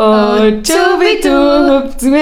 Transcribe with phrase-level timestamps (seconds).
[0.00, 0.38] Oh,
[1.00, 2.12] wie du, hüpft sind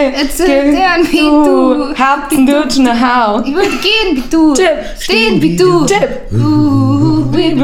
[0.46, 1.94] gern wie du.
[1.94, 3.40] Habt ihn durch nach Hau.
[3.44, 4.54] Ich würde gehen wie du.
[4.54, 4.70] Tipp.
[4.98, 5.84] Stehen wie du.
[6.32, 7.36] Uh.
[7.36, 7.54] Äh,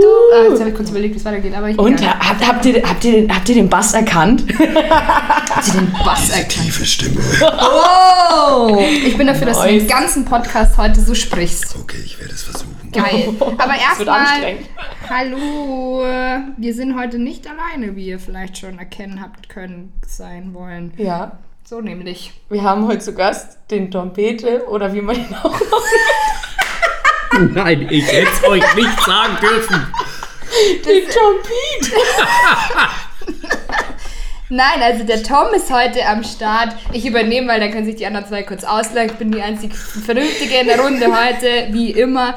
[0.00, 2.64] Du, ah, jetzt habe ich kurz überlegt, wie es weitergeht, aber ich Und habt, habt,
[2.64, 4.44] ihr, habt, ihr, den- habt ihr den Bass erkannt?
[4.58, 6.48] Hat sie den Bass erkannt?
[6.50, 7.20] Tiefe Stimme.
[7.42, 8.82] Oh!
[9.04, 11.74] Ich bin dafür, dass du den ganzen Podcast heute so sprichst.
[11.78, 12.74] Okay, ich werde es versuchen.
[12.92, 13.28] Geil.
[13.58, 14.56] Aber erstmal.
[15.08, 16.04] Hallo.
[16.56, 20.92] Wir sind heute nicht alleine, wie ihr vielleicht schon erkennen habt können, sein wollen.
[20.96, 21.38] Ja.
[21.64, 22.32] So nämlich.
[22.50, 25.58] Wir haben heute zu Gast den Trompete oder wie man ihn auch
[27.52, 29.86] Nein, ich hätte es euch nicht sagen dürfen.
[30.84, 31.96] Den Trompete.
[34.50, 36.76] Nein, also der Tom ist heute am Start.
[36.92, 39.10] Ich übernehme, weil dann können sich die anderen zwei kurz auslachen.
[39.10, 42.34] Ich bin die einzig Vernünftige in der Runde heute, wie immer.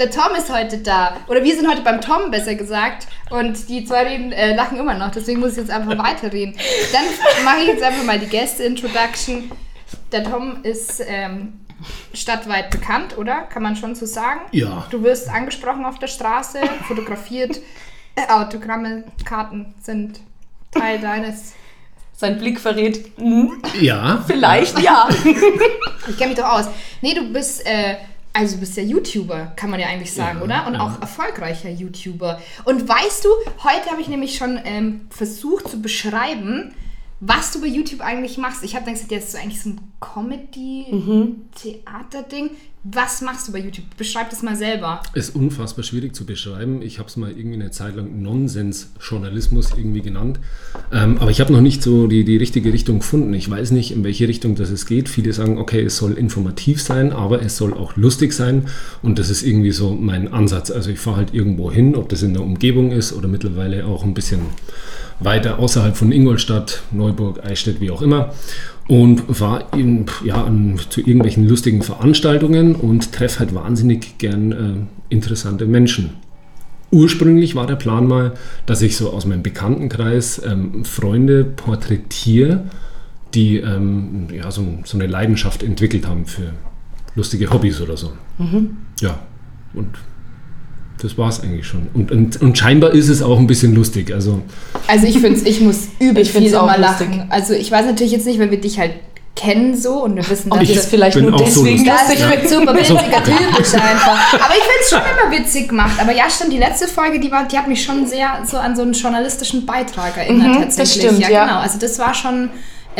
[0.00, 1.14] Der Tom ist heute da.
[1.28, 3.06] Oder wir sind heute beim Tom, besser gesagt.
[3.28, 5.10] Und die zwei reden, äh, lachen immer noch.
[5.10, 6.56] Deswegen muss ich jetzt einfach weiterreden.
[6.90, 9.52] Dann mache ich jetzt einfach mal die Gäste-Introduction.
[10.10, 11.60] Der Tom ist ähm,
[12.14, 13.42] stadtweit bekannt, oder?
[13.42, 14.40] Kann man schon so sagen?
[14.52, 14.86] Ja.
[14.88, 17.60] Du wirst angesprochen auf der Straße, fotografiert.
[18.14, 20.20] Äh, Autogramme, Karten sind
[20.70, 21.52] Teil deines
[22.16, 24.24] Sein Blick verrät, hm, Ja.
[24.26, 25.10] vielleicht ja.
[26.08, 26.68] Ich kenne mich doch aus.
[27.02, 27.96] Nee, du bist, äh,
[28.32, 30.66] also du bist ja YouTuber, kann man ja eigentlich sagen, Ja, oder?
[30.66, 30.80] Und ja.
[30.80, 32.40] auch erfolgreicher YouTuber.
[32.64, 33.28] Und weißt du,
[33.64, 36.74] heute habe ich nämlich schon ähm, versucht zu beschreiben,
[37.20, 38.64] was du bei YouTube eigentlich machst.
[38.64, 42.50] Ich habe dann gesagt, das ist so eigentlich so ein Comedy-Theater-Ding.
[42.82, 43.84] Was machst du bei YouTube?
[43.98, 45.02] Beschreib das mal selber.
[45.12, 46.80] Ist unfassbar schwierig zu beschreiben.
[46.80, 50.40] Ich habe es mal irgendwie eine Zeit lang Nonsens-Journalismus irgendwie genannt.
[50.90, 53.34] Ähm, aber ich habe noch nicht so die, die richtige Richtung gefunden.
[53.34, 55.10] Ich weiß nicht, in welche Richtung das es geht.
[55.10, 58.68] Viele sagen, okay, es soll informativ sein, aber es soll auch lustig sein.
[59.02, 60.70] Und das ist irgendwie so mein Ansatz.
[60.70, 64.04] Also ich fahre halt irgendwo hin, ob das in der Umgebung ist oder mittlerweile auch
[64.04, 64.40] ein bisschen
[65.20, 68.32] weiter außerhalb von Ingolstadt, Neuburg, Eichstätt, wie auch immer.
[68.90, 75.14] Und war eben, ja, an, zu irgendwelchen lustigen Veranstaltungen und treffe halt wahnsinnig gern äh,
[75.14, 76.14] interessante Menschen.
[76.90, 78.34] Ursprünglich war der Plan mal,
[78.66, 82.64] dass ich so aus meinem Bekanntenkreis ähm, Freunde porträtiere,
[83.32, 86.52] die ähm, ja, so, so eine Leidenschaft entwickelt haben für
[87.14, 88.10] lustige Hobbys oder so.
[89.00, 89.20] Ja,
[89.72, 89.86] und
[91.02, 91.88] das war es eigentlich schon.
[91.94, 94.12] Und, und, und scheinbar ist es auch ein bisschen lustig.
[94.12, 94.40] Also
[94.86, 97.08] Also ich finde ich muss übel Ich viel auch immer lustig.
[97.08, 97.26] lachen.
[97.30, 98.92] Also ich weiß natürlich jetzt nicht, weil wir dich halt
[99.36, 101.86] kennen so und wir wissen, Ob dass ich du- es vielleicht nur auch so deswegen
[101.86, 102.18] lustig.
[102.18, 102.48] Das finde.
[102.48, 104.34] super witziger Typ ist einfach.
[104.34, 105.92] Aber ich finde es schon immer witzig gemacht.
[106.00, 108.76] Aber ja, stimmt, die letzte Folge, die, war, die hat mich schon sehr so an
[108.76, 111.04] so einen journalistischen Beitrag erinnert Mhm, das tatsächlich.
[111.04, 111.44] stimmt, ja, ja.
[111.46, 111.58] genau.
[111.60, 112.50] Also das war schon.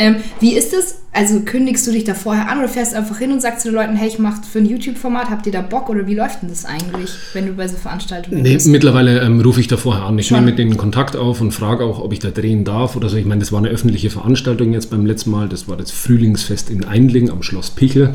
[0.01, 0.95] Ähm, wie ist das?
[1.13, 3.67] Also kündigst du dich da vorher an oder fährst du einfach hin und sagst zu
[3.67, 6.41] den Leuten, hey, ich mache für ein YouTube-Format, habt ihr da Bock oder wie läuft
[6.41, 8.67] denn das eigentlich, wenn du bei so Veranstaltungen Nee, bist?
[8.67, 10.17] mittlerweile ähm, rufe ich da vorher an.
[10.17, 10.37] Ich Schon.
[10.37, 13.17] nehme mit denen Kontakt auf und frage auch, ob ich da drehen darf oder so.
[13.17, 15.49] Ich meine, das war eine öffentliche Veranstaltung jetzt beim letzten Mal.
[15.49, 18.13] Das war das Frühlingsfest in Eindling am Schloss Pichel.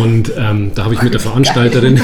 [0.00, 2.00] Und ähm, da habe ich mit der Veranstalterin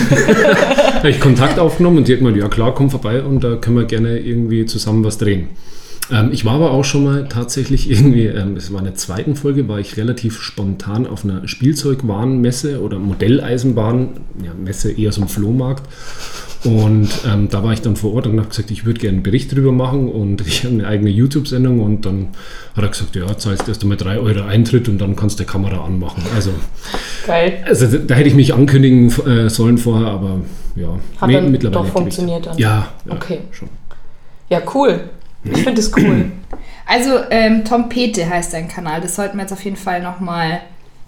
[1.05, 3.85] ich Kontakt aufgenommen und die hat gemeint, ja klar, komm vorbei und da können wir
[3.85, 5.49] gerne irgendwie zusammen was drehen.
[6.11, 9.37] Ähm, ich war aber auch schon mal tatsächlich irgendwie, ähm, es war in der zweiten
[9.37, 14.09] Folge, war ich relativ spontan auf einer Spielzeugwarenmesse oder Modelleisenbahn,
[14.45, 15.85] ja, Messe eher so ein Flohmarkt.
[16.65, 19.23] Und ähm, da war ich dann vor Ort und habe gesagt, ich würde gerne einen
[19.25, 22.29] Bericht drüber machen und ich habe eine eigene YouTube-Sendung und dann
[22.77, 25.51] hat er gesagt, ja, zahlst erst einmal 3 Euro Eintritt und dann kannst du die
[25.51, 26.23] Kamera anmachen.
[26.35, 26.51] Also,
[27.27, 27.65] Geil.
[27.67, 30.41] also da hätte ich mich ankündigen äh, sollen vorher, aber
[30.77, 32.59] ja, Hat mi- dann doch gebe ich- funktioniert dann.
[32.59, 33.41] Ja, ja Okay.
[33.51, 33.69] schon.
[34.49, 35.01] Ja, cool.
[35.45, 36.31] Ich finde es cool.
[36.85, 39.01] Also, ähm, Tom Pete heißt dein Kanal.
[39.01, 40.61] Das sollten wir jetzt auf jeden Fall nochmal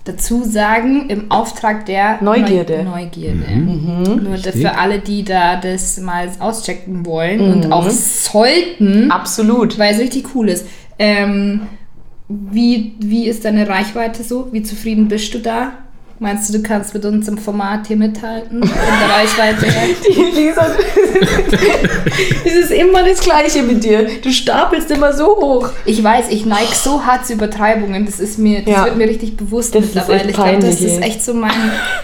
[0.04, 1.10] dazu sagen.
[1.10, 2.84] Im Auftrag der Neugierde.
[2.84, 3.50] Neu Neugierde.
[3.50, 4.22] Mhm.
[4.22, 4.54] Nur Richtig.
[4.62, 7.52] für alle, die da das mal auschecken wollen Mhm.
[7.52, 9.76] und auch sollten, Absolut.
[9.78, 10.64] weil es richtig cool ist.
[10.98, 11.62] Ähm,
[12.28, 14.52] wie, wie ist deine Reichweite so?
[14.52, 15.72] Wie zufrieden bist du da?
[16.24, 18.66] Meinst du, du kannst mit uns im Format hier mithalten?
[18.66, 19.66] Von der Reichweite?
[20.08, 20.68] Die Lisa,
[22.46, 24.06] es ist immer das Gleiche mit dir.
[24.22, 25.68] Du stapelst immer so hoch.
[25.84, 28.06] Ich weiß, ich neige so hart zu Übertreibungen.
[28.06, 28.84] Das ist mir, das Ja.
[28.86, 30.20] wird mir richtig bewusst Das ist mittlerweile.
[30.20, 31.50] echt ich glaube, das ist echt so mein.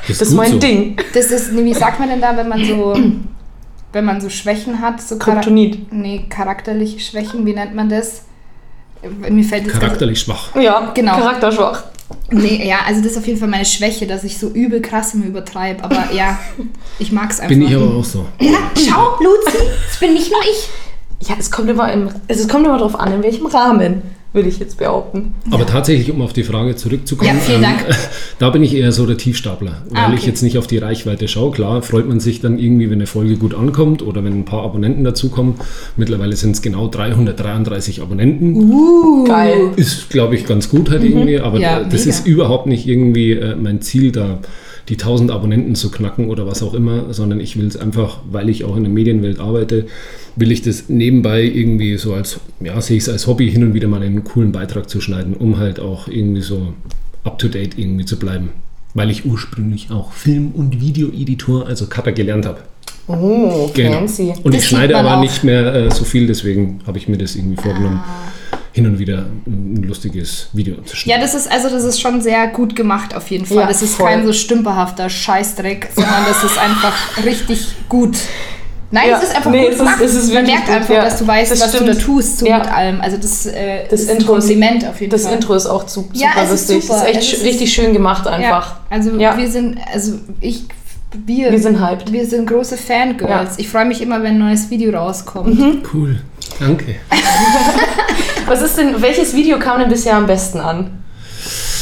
[0.06, 0.58] Das ist gut mein so.
[0.58, 0.96] Ding.
[1.14, 2.94] Das ist, wie sagt man denn da, wenn man so,
[3.94, 5.00] wenn man so Schwächen hat?
[5.00, 5.90] So Kryptonit.
[5.94, 8.24] Nee, charakterliche Schwächen, wie nennt man das?
[9.30, 10.54] Mir fällt jetzt Charakterlich schwach.
[10.56, 11.16] Ja, Genau.
[11.16, 11.84] charakterschwach.
[12.30, 15.14] Nee, ja, also das ist auf jeden Fall meine Schwäche, dass ich so übel krass
[15.14, 15.82] immer übertreibe.
[15.82, 16.38] Aber ja,
[16.98, 17.48] ich mag es einfach.
[17.48, 18.26] Bin ich aber auch so.
[18.40, 19.58] ja, schau, Luzi,
[19.88, 21.28] das bin nicht nur ich.
[21.28, 24.02] Ja, es kommt immer, im, es kommt immer darauf an, in welchem Rahmen.
[24.32, 25.34] Würde ich jetzt behaupten.
[25.50, 27.84] Aber tatsächlich, um auf die Frage zurückzukommen, Ja, Dank.
[28.38, 30.28] da bin ich eher so der Tiefstapler, weil Ah, ich okay.
[30.28, 31.50] jetzt nicht auf die Reichweite schaue.
[31.50, 34.62] Klar, freut man sich dann irgendwie, wenn eine Folge gut ankommt oder wenn ein paar
[34.62, 35.54] Abonnenten dazukommen.
[35.96, 38.54] Mittlerweile sind es genau 333 Abonnenten.
[38.72, 39.24] Uh.
[39.24, 39.70] Geil.
[39.76, 42.10] Ist, glaube ich, ganz gut halt irgendwie, aber Ja, das mega.
[42.10, 44.38] ist überhaupt nicht irgendwie äh, mein Ziel, da
[44.90, 48.48] die 1000 Abonnenten zu knacken oder was auch immer, sondern ich will es einfach, weil
[48.50, 49.86] ich auch in der Medienwelt arbeite,
[50.36, 53.72] will ich das nebenbei irgendwie so als, ja, sehe ich es als Hobby, hin und
[53.72, 56.74] wieder mal einen coolen Beitrag zu schneiden, um halt auch irgendwie so
[57.24, 58.50] up-to-date irgendwie zu bleiben.
[58.92, 62.58] Weil ich ursprünglich auch Film- und Videoeditor, also Cutter gelernt habe.
[63.06, 63.92] Oh, Genau.
[63.98, 64.32] fancy.
[64.42, 65.20] Und Das ich schneide aber auch.
[65.20, 68.00] nicht mehr äh, so viel, deswegen habe ich mir das irgendwie vorgenommen,
[68.72, 71.20] hin und wieder ein, ein lustiges Video zu schneiden.
[71.20, 73.58] Ja, das ist also das ist schon sehr gut gemacht auf jeden Fall.
[73.58, 74.06] Ja, das ist voll.
[74.08, 76.94] kein so stümperhafter Scheißdreck, sondern das ist einfach
[77.24, 78.16] richtig gut.
[78.92, 80.00] Nein, Ja, es ist einfach nee, gut es ist- gemacht.
[80.00, 81.04] es ist Man wirklich merkt gut, einfach, ja.
[81.04, 81.96] dass du weißt, Das was du stimmt.
[81.96, 82.58] da tust, so Ja.
[82.58, 83.00] mit allem.
[83.00, 85.34] Also das, äh, Das ist ein Intro ist- Kompliment auf jeden Das Fall.
[85.34, 86.82] Intro ist auch zu, super Ja, es ist lustig.
[86.86, 86.96] super.
[86.96, 88.66] Es ist echt Es sch- ist- richtig schön gemacht einfach.
[88.66, 89.36] Ja, also Ja.
[89.38, 90.64] wir sind, also ich,
[91.24, 92.10] wir, Wir sind hyped.
[92.12, 93.30] wir sind große Fangirls.
[93.30, 93.42] Ja.
[93.44, 93.48] Mhm.
[93.58, 95.84] Ich freue mich immer, wenn ein neues Video rauskommt.
[95.94, 96.20] Cool,
[96.60, 96.96] danke.
[98.46, 101.02] Was ist denn, welches Video kam denn bisher am besten an?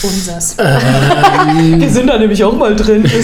[0.03, 0.57] Unsers.
[0.59, 3.11] Wir sind da nämlich auch mal drin.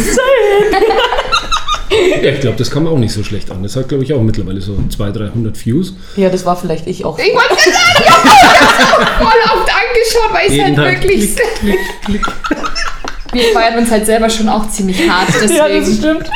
[2.23, 3.62] Ja, ich glaube, das kam auch nicht so schlecht an.
[3.62, 5.95] Das hat, glaube ich, auch mittlerweile so 200, 300 Views.
[6.17, 7.17] ja, das war vielleicht ich auch.
[7.19, 11.37] Ich wollte sagen, ich habe voll oft angeschaut, weil ich Jeden halt wirklich.
[11.37, 12.27] klick, klick, klick.
[13.33, 15.29] Wir feiern uns halt selber schon auch ziemlich hart.
[15.35, 15.55] Deswegen.
[15.55, 16.31] Ja, das stimmt.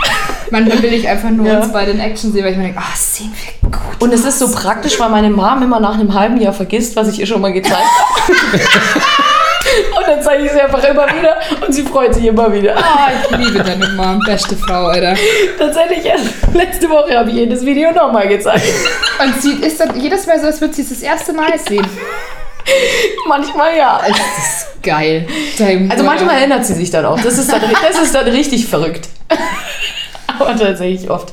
[0.50, 1.58] Manchmal will ich einfach nur Ja.
[1.60, 3.80] uns bei den Action sehen, weil ich mir denke, ah, sehen wir gut.
[4.00, 7.08] Und es ist so praktisch, weil meine Mom immer nach einem halben Jahr vergisst, was
[7.08, 8.32] ich ihr schon mal gezeigt habe.
[9.98, 11.36] und dann zeige ich sie einfach immer wieder
[11.66, 12.76] und sie freut sich immer wieder.
[12.76, 15.14] Ah, ich liebe deine Mom, beste Frau, Alter.
[15.58, 16.04] Tatsächlich,
[16.54, 18.64] letzte Woche habe ich ihr das Video nochmal gezeigt.
[19.22, 21.86] Und sie ist dann jedes Mal so, als würde sie es das erste Mal sehen.
[23.26, 24.00] Manchmal ja.
[24.06, 25.26] Das ist geil.
[25.58, 27.18] Dein Also manchmal erinnert sie sich dann auch.
[27.20, 29.08] Das ist dann, das ist dann richtig verrückt.
[30.38, 31.32] Aber tatsächlich oft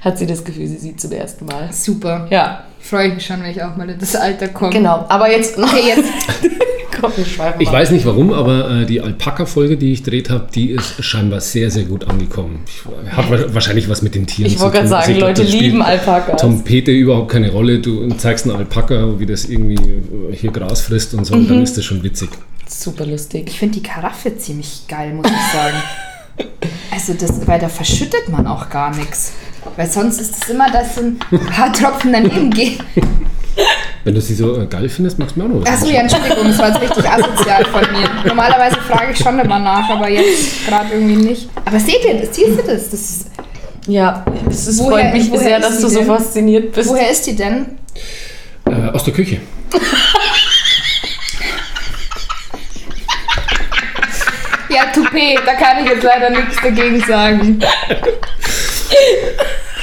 [0.00, 1.70] hat sie das Gefühl, sie sieht zum ersten Mal.
[1.72, 2.26] Super.
[2.30, 4.72] Ja, Freue ich mich schon, wenn ich auch mal in das Alter komme.
[4.72, 5.06] genau.
[5.08, 5.72] Aber jetzt noch.
[5.72, 6.10] Okay, jetzt.
[7.00, 7.54] Komm, Ich mal.
[7.58, 11.70] weiß nicht warum, aber äh, die Alpaka-Folge, die ich gedreht habe, die ist scheinbar sehr,
[11.70, 12.60] sehr gut angekommen.
[12.66, 12.82] Ich,
[13.16, 14.88] hat wa- wahrscheinlich was mit den Tieren Ich zu wollte tun.
[14.88, 16.40] gerade Also sagen, ich glaub, Leute das spielt lieben Alpakas.
[16.40, 17.78] Tom Pete überhaupt keine Rolle.
[17.78, 21.48] Du zeigst einen Alpaka, wie das irgendwie äh, hier Gras frisst und so, und Mhm.
[21.48, 22.30] dann ist das schon witzig.
[22.68, 23.44] Super lustig.
[23.48, 25.76] Ich finde die Karaffe ziemlich geil, muss ich sagen.
[26.90, 29.32] Also das, weil da verschüttet man auch gar nichts.
[29.76, 31.18] Weil sonst ist es immer, dass so ein
[31.50, 32.78] paar Tropfen daneben gehen.
[34.04, 36.00] Wenn du sie so äh, geil findest, magst du mir auch noch was Achso, ja,
[36.00, 38.08] Entschuldigung, das war jetzt richtig asozial von mir.
[38.26, 41.48] Normalerweise frage ich schon immer nach, aber jetzt gerade irgendwie nicht.
[41.64, 42.34] Aber seht ihr das?
[42.34, 42.90] Siehst du das?
[42.90, 43.26] das ist,
[43.86, 46.06] Ja, es ist, Woher- freut mich sehr, ist dass du so denn?
[46.08, 46.88] fasziniert bist.
[46.90, 47.66] woher ist die denn?
[48.66, 49.40] Äh, aus der Küche.
[55.12, 57.58] Toupet, da kann ich jetzt leider nichts dagegen sagen.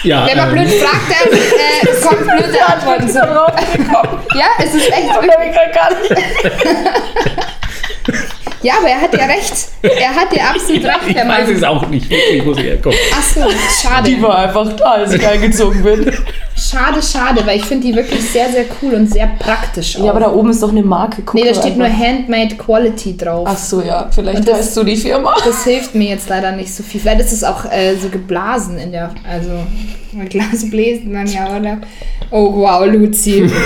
[0.03, 3.09] Ja, Wenn man ähm, blöd fragt, dann äh, kommt blöde Antworten.
[4.35, 7.45] Ja, es ist echt ich gar nicht.
[8.61, 9.53] Ja, aber er hat ja recht.
[9.81, 11.55] Er hat ja absolut recht, ich der weiß Mann.
[11.55, 12.95] es auch nicht, wirklich, wo sie herkommt.
[13.17, 13.41] Achso,
[13.81, 14.09] schade.
[14.09, 16.11] Die war einfach da, als ich eingezogen bin.
[16.57, 20.03] Schade, schade, weil ich finde die wirklich sehr, sehr cool und sehr praktisch auch.
[20.03, 21.21] Ja, aber da oben ist doch eine Marke.
[21.21, 21.99] Guck nee, da steht nur einfach.
[22.05, 23.47] Handmade Quality drauf.
[23.49, 24.09] Ach so, ja.
[24.11, 25.35] Vielleicht Und das- heißt du die Firma.
[25.45, 26.99] Das hilft mir jetzt leider nicht so viel.
[26.99, 29.11] Vielleicht ist es auch äh, so geblasen in der.
[29.29, 29.51] Also,
[30.11, 31.77] mit Glas bläst man ja, oder?
[32.29, 33.49] Oh, wow, Luzi.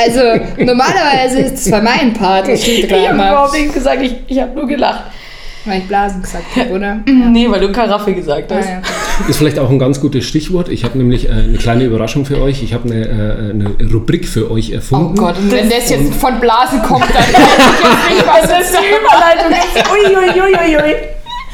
[0.00, 0.20] Also,
[0.64, 2.48] normalerweise ist es bei meinem Part.
[2.48, 3.60] Das Ich habe überhaupt mal.
[3.60, 5.04] nicht gesagt, ich, ich habe nur gelacht.
[5.64, 7.00] Weil ich Blasen gesagt habe, oder?
[7.06, 8.68] Nee, weil du Karaffe gesagt Ah, hast.
[8.68, 8.80] ja.
[9.28, 10.68] Ist vielleicht auch ein ganz gutes Stichwort.
[10.70, 12.62] Ich habe nämlich äh, eine kleine Überraschung für euch.
[12.62, 15.16] Ich habe eine, äh, eine Rubrik für euch Oh erfunden.
[15.16, 17.24] Gott, und wenn das jetzt von Blasen kommt, dann weiß
[18.08, 19.52] ich jetzt nicht, was Das ist die Überleitung.
[19.52, 19.90] jetzt.
[19.90, 20.94] Ui, ui, ui, ui, ui.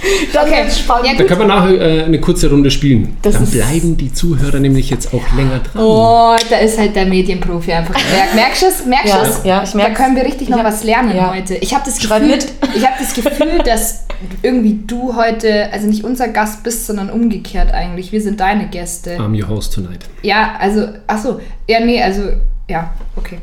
[0.32, 0.64] Dann Okay.
[0.64, 1.06] wird's spannend.
[1.06, 3.16] Ja, Da können wir nachher äh, eine kurze Runde spielen.
[3.22, 5.82] Das Dann bleiben die Zuhörer nämlich jetzt auch länger dran.
[5.82, 7.94] Oh, da ist halt der Medienprofi einfach.
[7.94, 8.84] Merk, merkst du es?
[8.84, 9.40] Merkst Ja, du es?
[9.44, 9.98] ja, ich Da merk's.
[10.00, 10.64] können wir richtig noch Ja.
[10.64, 11.32] was lernen Ja.
[11.32, 11.54] heute.
[11.56, 12.38] Ich habe das Gefühl,
[12.74, 14.04] ich habe das Gefühl, dass
[14.42, 18.12] irgendwie du heute, also nicht unser Gast bist, sondern umgekehrt eigentlich.
[18.12, 19.16] Wir sind deine Gäste.
[19.18, 20.00] I'm your host tonight.
[20.22, 22.22] Ja, also, ach so, ja, nee, also,
[22.68, 23.38] ja, okay.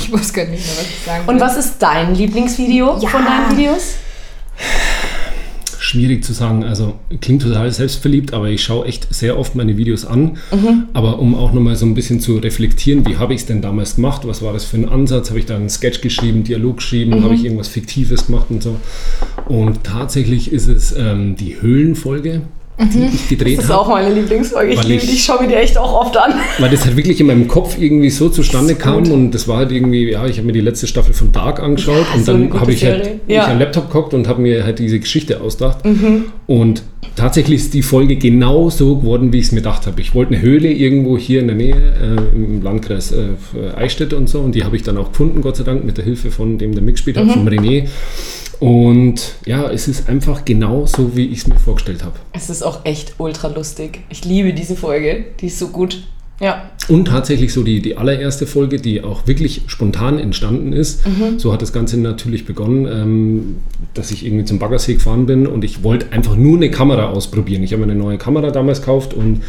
[0.00, 3.08] ich wusste gar nicht mehr, was ich sagen Und was ist dein Lieblingsvideo Ja.
[3.08, 3.94] von deinen Videos?
[5.92, 6.64] Schwierig zu sagen.
[6.64, 10.38] Also klingt total selbstverliebt, aber ich schaue echt sehr oft meine Videos an.
[10.50, 10.84] Mhm.
[10.94, 13.96] Aber um auch nochmal so ein bisschen zu reflektieren, wie habe ich es denn damals
[13.96, 14.22] gemacht?
[14.24, 15.28] Was war das für ein Ansatz?
[15.28, 17.18] Habe ich da einen Sketch geschrieben, Dialog geschrieben?
[17.18, 17.24] Mhm.
[17.24, 18.76] Habe ich irgendwas Fiktives gemacht und so?
[19.48, 22.40] Und tatsächlich ist es ähm, die Höhlenfolge.
[22.90, 23.80] Die ich gedreht Das ist habe.
[23.82, 24.72] auch meine Lieblingsfolge.
[24.74, 26.34] Ich ich- ich schaue mir die echt auch oft an.
[26.58, 29.72] Weil das halt wirklich in meinem Kopf irgendwie so zustande kam und das war halt
[29.72, 32.60] irgendwie, ja, ich habe mir die letzte Staffel von Dark angeschaut Ja, und so dann
[32.60, 33.20] habe ich halt Serie.
[33.26, 33.44] mich Ja.
[33.44, 35.84] an den Laptop geguckt und habe mir halt diese Geschichte ausgedacht.
[35.84, 36.24] Mhm.
[36.46, 36.82] Und
[37.16, 40.00] tatsächlich ist die Folge genau so geworden, wie ich es mir gedacht habe.
[40.00, 44.28] Ich wollte eine Höhle irgendwo hier in der Nähe äh, im Landkreis äh, Eichstätt und
[44.28, 46.58] so und die habe ich dann auch gefunden, Gott sei Dank, mit der Hilfe von
[46.58, 47.30] dem, der mitgespielt hat, Mhm.
[47.30, 47.84] von René.
[48.62, 52.14] Und ja, es ist einfach genau so, wie ich es mir vorgestellt habe.
[52.32, 54.04] Es ist auch echt ultra lustig.
[54.08, 55.24] Ich liebe diese Folge.
[55.40, 56.04] Die ist so gut.
[56.40, 56.70] Ja.
[56.88, 61.02] Und tatsächlich so die, die allererste Folge, die auch wirklich spontan entstanden ist.
[61.38, 63.56] So hat das Ganze natürlich begonnen, ähm,
[63.94, 67.64] dass ich irgendwie zum Baggersee gefahren bin und ich wollte einfach nur eine Kamera ausprobieren.
[67.64, 69.42] Ich habe mir eine neue Kamera damals gekauft und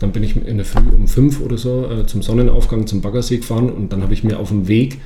[0.00, 3.36] dann bin ich in der Früh um fünf oder so äh, zum Sonnenaufgang zum Baggersee
[3.36, 4.98] gefahren und dann habe ich mir auf dem Weg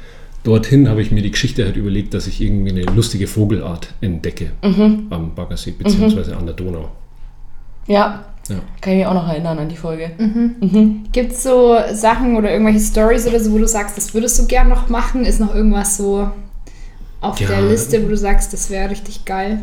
[0.45, 4.53] dorthin habe ich mir die Geschichte halt überlegt, dass ich irgendwie eine lustige Vogelart entdecke
[4.63, 6.91] am Baggersee beziehungsweise an der Donau.
[7.87, 8.25] Ja.
[8.49, 8.57] Ja.
[8.81, 10.11] Kann ich mich auch noch erinnern an die Folge.
[11.13, 14.47] Gibt es so Sachen oder irgendwelche Stories oder so, wo du sagst, das würdest du
[14.47, 15.25] gern noch machen?
[15.25, 16.29] Ist noch irgendwas so
[17.21, 17.49] auf Ja.
[17.49, 19.61] der Liste, wo du sagst, das wäre richtig geil?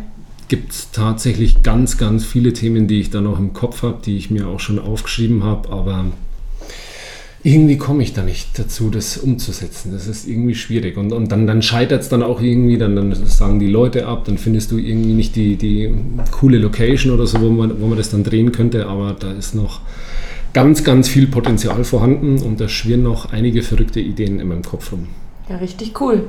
[0.50, 4.16] gibt es tatsächlich ganz, ganz viele Themen, die ich da noch im Kopf habe, die
[4.16, 6.06] ich mir auch schon aufgeschrieben habe, aber
[7.48, 9.94] irgendwie komme ich da nicht dazu, das umzusetzen.
[9.94, 10.98] Das ist irgendwie schwierig.
[10.98, 14.26] Und, und dann, dann scheitert es dann auch irgendwie, dann, dann sagen die Leute ab,
[14.26, 15.94] dann findest du irgendwie nicht die, die
[16.32, 19.56] coole Location oder so, wo man, wo man das dann drehen könnte, aber da ist
[19.56, 19.80] noch
[20.52, 24.92] ganz, ganz viel Potenzial vorhanden und da schwirren noch einige verrückte Ideen in meinem Kopf
[24.92, 25.08] rum.
[25.48, 26.28] Ja, richtig cool.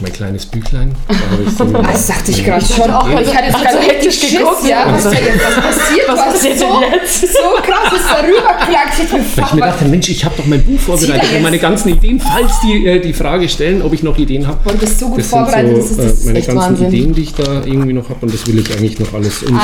[0.00, 0.94] Ist mein kleines Büchlein.
[1.08, 2.90] Da habe ich so Das dachte ich gerade Ich schon.
[2.90, 4.66] auch ich hatte jetzt also gerade hektisch geguckt.
[4.66, 4.86] ja.
[4.90, 6.08] Was, ist da jetzt, was passiert?
[6.08, 7.20] Was passiert so, denn jetzt?
[7.20, 7.26] so
[7.62, 8.98] krass ist da rübergeklackt.
[9.02, 11.42] Ich bin Weil ich mir dachte, Mensch, ich habe doch mein Buch vorbereitet er und
[11.42, 14.58] meine ganzen Ideen, falls die äh, die Frage stellen, ob ich noch Ideen habe.
[14.72, 15.76] Du bist so gut Das sind vorbereitet.
[15.76, 16.88] das ist so das äh, meine echt ganzen Wahnsinn.
[16.88, 19.58] Ideen, die ich da irgendwie noch habe und das will ich eigentlich noch alles umsetzen.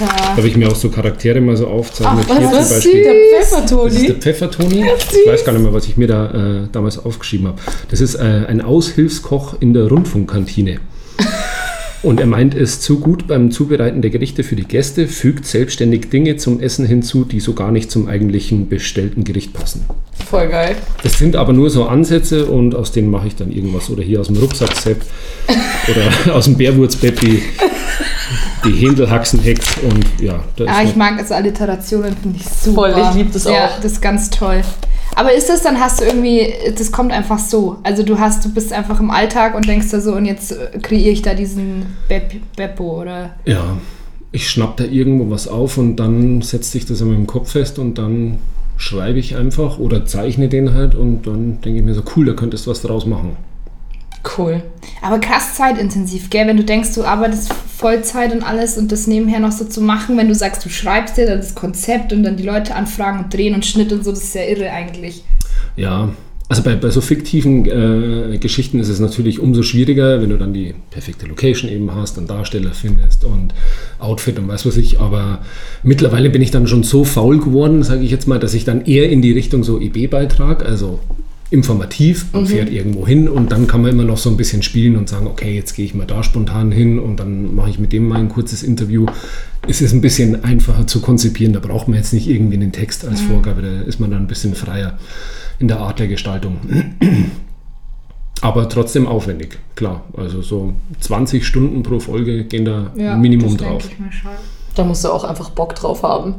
[0.00, 0.36] Da Alter.
[0.36, 2.26] habe ich mir auch so Charaktere mal so aufzeichnet.
[2.28, 3.02] Ach, Hier was zum ist Beispiel.
[3.04, 4.82] der Das ist der Pfeffertoni?
[4.82, 4.84] Pfeffertoni.
[5.24, 7.58] Ich weiß gar nicht mehr, was ich mir da äh, damals aufgeschrieben habe.
[7.88, 10.78] Das ist äh, ein Aushilfskoch in der Rundfunkkantine.
[12.02, 16.08] Und er meint es zu gut beim Zubereiten der Gerichte für die Gäste, fügt selbstständig
[16.10, 19.84] Dinge zum Essen hinzu, die so gar nicht zum eigentlichen bestellten Gericht passen.
[20.30, 20.76] Voll geil.
[21.02, 23.90] Das sind aber nur so Ansätze und aus denen mache ich dann irgendwas.
[23.90, 25.00] Oder hier aus dem Rucksacksepp
[25.88, 27.42] oder aus dem Bärwurzbett die,
[28.64, 32.92] die Händelhaxenhex und ja, da ist Ah, ich mag also Alliterationen, finde ich super.
[32.92, 33.80] Voll, ich lieb das Ja, auch.
[33.80, 34.62] das ist ganz toll.
[35.16, 37.78] Aber ist das dann, hast du irgendwie, das kommt einfach so.
[37.82, 40.78] Also du hast, du bist einfach im Alltag und denkst da so, und jetzt äh,
[40.80, 43.34] kreiere ich da diesen Bep Beppo oder.
[43.46, 43.78] Ja,
[44.30, 47.78] ich schnapp da irgendwo was auf und dann setzt sich das in meinem Kopf fest
[47.78, 48.38] und dann
[48.76, 52.34] schreibe ich einfach oder zeichne den halt und dann denke ich mir so, cool, da
[52.34, 53.38] könntest du was draus machen.
[54.36, 54.62] Cool.
[55.02, 56.46] Aber krass zeitintensiv, gell?
[56.46, 60.16] Wenn du denkst, du arbeitest Vollzeit und alles und das nebenher noch so zu machen,
[60.16, 63.34] wenn du sagst, du schreibst dir dann das Konzept und dann die Leute anfragen und
[63.34, 65.22] drehen und Schnitt und so, das ist ja irre eigentlich.
[65.76, 66.10] Ja,
[66.48, 70.52] also bei, bei so fiktiven äh, Geschichten ist es natürlich umso schwieriger, wenn du dann
[70.52, 73.52] die perfekte Location eben hast, einen Darsteller findest und
[73.98, 75.00] Outfit und weiß was ich.
[75.00, 75.40] Aber
[75.82, 78.84] mittlerweile bin ich dann schon so faul geworden, sage ich jetzt mal, dass ich dann
[78.84, 81.00] eher in die Richtung so EB-Beitrag, also
[81.50, 84.96] informativ, man fährt irgendwo hin und dann kann man immer noch so ein bisschen spielen
[84.96, 87.92] und sagen, okay, jetzt gehe ich mal da spontan hin und dann mache ich mit
[87.92, 89.06] dem mal ein kurzes Interview.
[89.68, 93.06] Es ist ein bisschen einfacher zu konzipieren, da braucht man jetzt nicht irgendwie einen Text
[93.06, 94.98] als Vorgabe, da ist man dann ein bisschen freier
[95.58, 96.56] in der Art der Gestaltung.
[98.42, 100.04] Aber trotzdem aufwendig, klar.
[100.16, 103.82] Also so 20 Stunden pro Folge gehen da Minimum das drauf.
[103.82, 104.30] denke ich mir schon.
[104.74, 106.34] Da musst du auch einfach Bock drauf haben.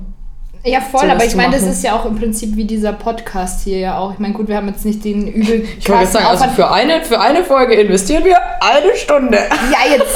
[0.67, 3.79] Ja, voll, aber ich meine, das ist ja auch im Prinzip wie dieser Podcast hier
[3.79, 4.11] ja auch.
[4.13, 6.69] Ich meine, gut, wir haben jetzt nicht den übel Ich wollte jetzt sagen, also für
[6.69, 9.37] eine, für eine Folge investieren wir eine Stunde.
[9.71, 10.13] Ja, jetzt.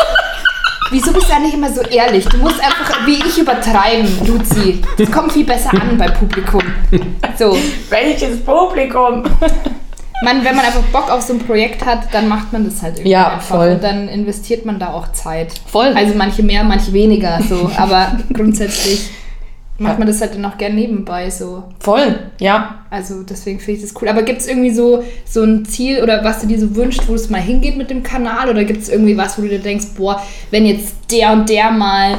[0.91, 2.25] Wieso bist du ja nicht immer so ehrlich?
[2.25, 4.81] Du musst einfach wie ich übertreiben, Luzi.
[4.97, 6.61] Das kommt viel besser an beim Publikum.
[7.39, 7.57] So.
[7.89, 9.23] Welches Publikum?
[10.23, 12.95] Man, wenn man einfach Bock auf so ein Projekt hat, dann macht man das halt
[12.97, 13.55] irgendwie Ja, einfach.
[13.55, 13.69] voll.
[13.71, 15.53] Und dann investiert man da auch Zeit.
[15.65, 15.93] Voll.
[15.95, 17.39] Also manche mehr, manche weniger.
[17.47, 17.71] So.
[17.77, 19.09] Aber grundsätzlich
[19.81, 21.63] macht man das halt dann auch gern nebenbei so.
[21.79, 22.85] Voll, ja.
[22.89, 24.07] Also deswegen finde ich das cool.
[24.09, 27.15] Aber gibt es irgendwie so, so ein Ziel oder was du dir so wünschst, wo
[27.15, 28.49] es mal hingeht mit dem Kanal?
[28.49, 30.21] Oder gibt es irgendwie was, wo du dir denkst, boah,
[30.51, 32.17] wenn jetzt der und der mal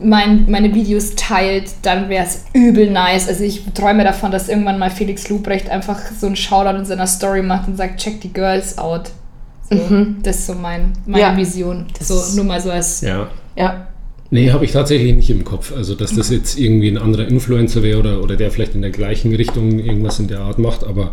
[0.00, 3.28] mein, meine Videos teilt, dann wäre es übel nice.
[3.28, 7.06] Also ich träume davon, dass irgendwann mal Felix Lubrecht einfach so einen Shoutout in seiner
[7.06, 9.10] Story macht und sagt, check die Girls out.
[9.70, 9.76] So,
[10.22, 11.36] Das ist so mein, meine Ja.
[11.36, 11.86] Vision.
[11.98, 13.00] Das so, nur mal so als...
[13.00, 13.28] Ja.
[13.56, 13.88] Ja.
[14.30, 15.72] Nee, habe ich tatsächlich nicht im Kopf.
[15.76, 18.90] Also, dass das jetzt irgendwie ein anderer Influencer wäre oder, oder der vielleicht in der
[18.90, 20.84] gleichen Richtung irgendwas in der Art macht.
[20.84, 21.12] Aber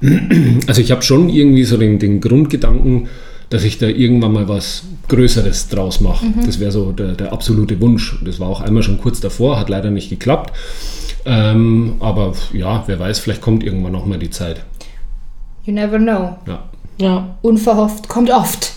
[0.66, 3.08] also ich habe schon irgendwie so den, den Grundgedanken,
[3.48, 6.26] dass ich da irgendwann mal was Größeres draus mache.
[6.46, 8.16] Das wäre so der, der absolute Wunsch.
[8.24, 10.52] Das war auch einmal schon kurz davor, hat leider nicht geklappt.
[11.24, 14.64] Ähm, aber ja, wer weiß, vielleicht kommt irgendwann noch mal die Zeit.
[15.64, 16.36] You never know.
[16.46, 16.64] Ja.
[16.98, 17.36] Ja.
[17.42, 18.72] Unverhofft kommt oft.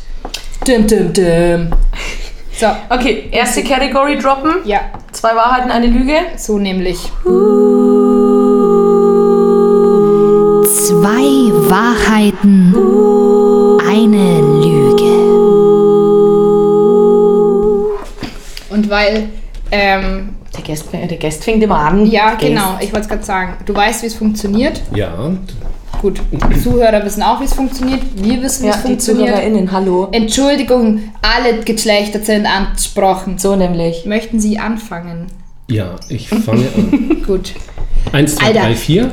[0.67, 1.69] Dim, dim, dim.
[2.57, 4.55] So, Okay, erste Category droppen.
[4.65, 4.79] ja,
[5.11, 6.13] Zwei Wahrheiten, eine Lüge.
[6.37, 7.11] so nämlich.
[10.63, 12.73] Zwei Wahrheiten,
[13.87, 15.15] eine Lüge.
[18.69, 19.29] Und weil,
[19.71, 22.05] ähm, Der Gast, der Gast fängt immer an.
[22.05, 24.81] ja, genau, ich wollte es gerade sagen, du weißt, wie es funktioniert.
[24.93, 25.31] Ja,
[26.01, 28.01] Gut, die Zuhörer wissen auch, wie es funktioniert.
[28.15, 29.27] Wir wissen, wie Ja, es die funktioniert.
[29.29, 30.07] ZuhörerInnen, hallo.
[30.11, 33.37] Entschuldigung, alle Geschlechter sind angesprochen.
[33.37, 34.05] So nämlich.
[34.05, 35.27] Möchten Sie anfangen?
[35.67, 37.23] ja, ich fange an.
[37.25, 37.53] Gut.
[38.11, 38.59] Eins, zwei, Alter.
[38.61, 39.09] drei, vier.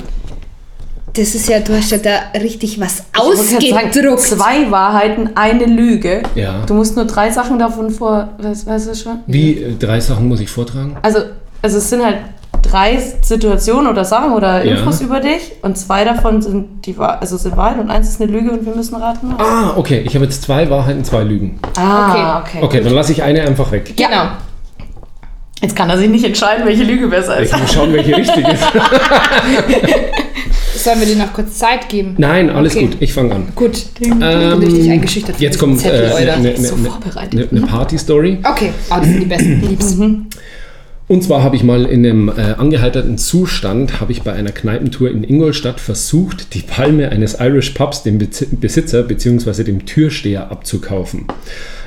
[1.14, 4.20] Das ist ja, du hast ja da richtig was ausgedruckt.
[4.20, 6.22] zwei Wahrheiten, eine Lüge.
[6.34, 6.62] Ja.
[6.66, 8.30] Du musst nur drei Sachen davon vor.
[8.38, 9.18] Weißt, weißt du schon?
[9.26, 10.96] Wie äh, drei Sachen muss ich vortragen?
[11.02, 11.20] Also,
[11.62, 12.16] also es sind halt
[12.62, 14.76] drei Situationen oder Sachen oder Ja.
[14.76, 18.20] Infos über dich und zwei davon sind die Wahr also sind Wahrheit und eins ist
[18.22, 19.34] eine Lüge und wir müssen raten.
[19.36, 19.46] was.
[19.46, 20.02] Ah, okay.
[20.06, 21.58] Ich habe jetzt zwei Wahrheiten, zwei Lügen.
[21.76, 22.58] Ah, okay.
[22.62, 23.92] Okay, dann lasse ich eine einfach weg.
[23.96, 24.28] Genau.
[25.60, 27.56] Jetzt kann er sich nicht entscheiden, welche Lüge besser Ich ist.
[27.60, 28.64] muss schauen, welche richtig ist.
[30.74, 32.14] Sollen wir dir noch kurz Zeit geben?
[32.18, 32.86] Nein, alles Okay.
[32.86, 32.96] gut.
[32.98, 33.46] Ich fange an.
[33.54, 33.84] Gut.
[34.00, 35.36] Ähm, richtig eingeschüchtert.
[35.36, 36.32] von Jetzt kommt Zettel, äh, Alter.
[36.34, 37.52] eine ne, so ne, vorbereitet.
[37.52, 38.38] ne, ne Party-Story.
[38.42, 39.60] Okay, oh, das sind die besten.
[39.68, 39.96] Liebs.
[41.12, 45.10] Und zwar habe ich mal in einem äh, angeheiterten Zustand, habe ich bei einer Kneipentour
[45.10, 49.62] in Ingolstadt versucht, die Palme eines Irish Pubs dem Bezi- Besitzer bzw.
[49.64, 51.26] dem Türsteher abzukaufen.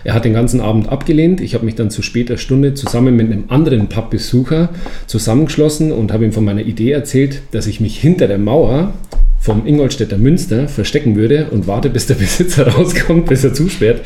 [0.03, 1.41] Er hat den ganzen Abend abgelehnt.
[1.41, 4.69] Ich habe mich dann zu später Stunde zusammen mit einem anderen Pubbesucher
[5.07, 8.93] zusammengeschlossen und habe ihm von meiner Idee erzählt, dass ich mich hinter der Mauer
[9.39, 14.01] vom Ingolstädter Münster verstecken würde und warte, bis der Besitzer rauskommt, bis er zusperrt.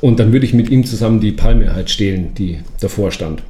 [0.00, 3.42] Und dann würde ich mit ihm zusammen die Palme halt stehlen, die davor stand.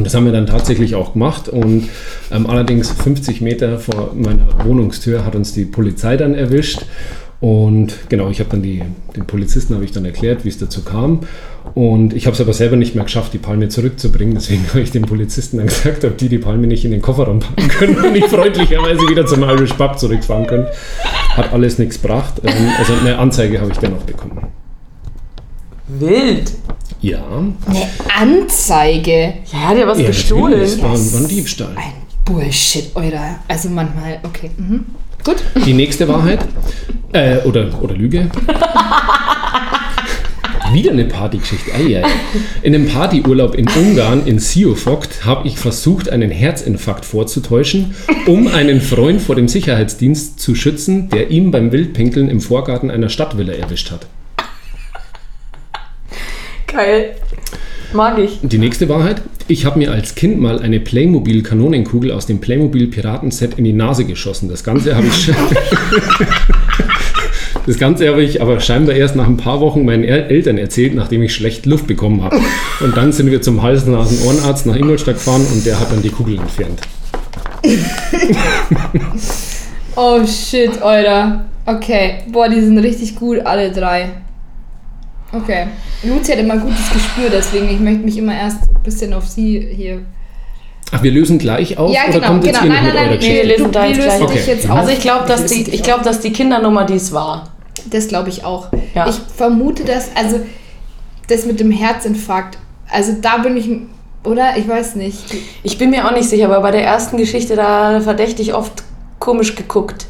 [0.00, 1.50] Und das haben wir dann tatsächlich auch gemacht.
[1.50, 1.90] Und
[2.32, 6.86] ähm, allerdings 50 Meter vor meiner Wohnungstür hat uns die Polizei dann erwischt.
[7.40, 8.82] Und genau, ich habe dann die,
[9.14, 11.20] den Polizisten habe ich dann erklärt, wie es dazu kam.
[11.74, 14.34] Und ich habe es aber selber nicht mehr geschafft, die Palme zurückzubringen.
[14.36, 17.40] Deswegen habe ich den Polizisten dann gesagt, ob die die Palme nicht in den Kofferraum
[17.40, 20.66] packen können und ich freundlicherweise wieder zum Irish Pub zurückfahren können.
[21.36, 22.40] Hat alles nichts gebracht.
[22.42, 24.46] Ähm, also eine Anzeige habe ich dann noch bekommen.
[25.88, 26.52] Wild.
[27.02, 27.24] Ja.
[27.66, 27.88] Eine
[28.42, 29.34] Anzeige.
[29.52, 30.60] Ja, er hat ja was ja gestohlen.
[30.60, 31.74] Es war, war ein Diebstahl.
[31.76, 31.92] Ein
[32.24, 33.36] Bullshit, Alter.
[33.48, 34.50] Also manchmal, okay.
[34.56, 34.84] Mhm.
[35.24, 35.36] Gut.
[35.66, 36.40] Die nächste Wahrheit
[37.12, 38.30] äh, oder, oder Lüge.
[40.72, 41.72] Wieder eine Partygeschichte.
[42.62, 47.94] In einem Partyurlaub in Ungarn in Siofogd habe ich versucht, einen Herzinfarkt vorzutäuschen,
[48.26, 53.08] um einen Freund vor dem Sicherheitsdienst zu schützen, der ihm beim Wildpinkeln im Vorgarten einer
[53.08, 54.06] Stadtvilla erwischt hat.
[56.80, 57.10] Geil.
[57.92, 58.38] Mag ich.
[58.40, 59.20] Die nächste Wahrheit.
[59.48, 64.48] Ich habe mir als Kind mal eine Playmobil-Kanonenkugel aus dem Playmobil-Piraten-Set in die Nase geschossen.
[64.48, 65.30] Das Ganze habe ich...
[67.66, 70.94] Das Ganze habe ich aber scheinbar erst nach ein paar Wochen meinen El Eltern erzählt,
[70.94, 72.40] nachdem ich schlecht Luft bekommen habe.
[72.80, 76.38] Und dann sind wir zum Hals-Nasen-Ohrenarzt nach Ingolstadt gefahren und der hat dann die Kugel
[76.38, 76.80] entfernt.
[79.96, 81.44] Oh shit, Alter.
[81.66, 82.22] Okay.
[82.28, 84.08] Boah, die sind richtig gut, alle drei.
[85.32, 85.66] Okay.
[86.02, 89.26] Luzi hat immer ein gutes Gespür, deswegen ich möchte mich immer erst ein bisschen auf
[89.28, 90.02] sie hier.
[90.92, 92.74] Ach, wir lösen gleich auf Ja, oder genau, kommt jetzt genau.
[92.74, 94.30] ihr Nein, nein, mit nein, wir nee, lesen du, da wir jetzt lösen gleich.
[94.30, 94.42] Okay.
[94.46, 94.76] jetzt auf.
[94.78, 97.50] Also ich glaube, dass die, ich glaube, dass die Kindernummer dies war.
[97.86, 98.68] Das glaube ich auch.
[98.94, 99.08] Ja.
[99.08, 100.40] Ich vermute das, also
[101.28, 102.58] das mit dem Herzinfarkt,
[102.90, 103.68] also da bin ich,
[104.24, 104.56] oder?
[104.56, 105.16] Ich weiß nicht.
[105.62, 108.82] Ich bin mir auch nicht sicher, aber bei der ersten Geschichte da verdächtig oft
[109.20, 110.06] komisch geguckt.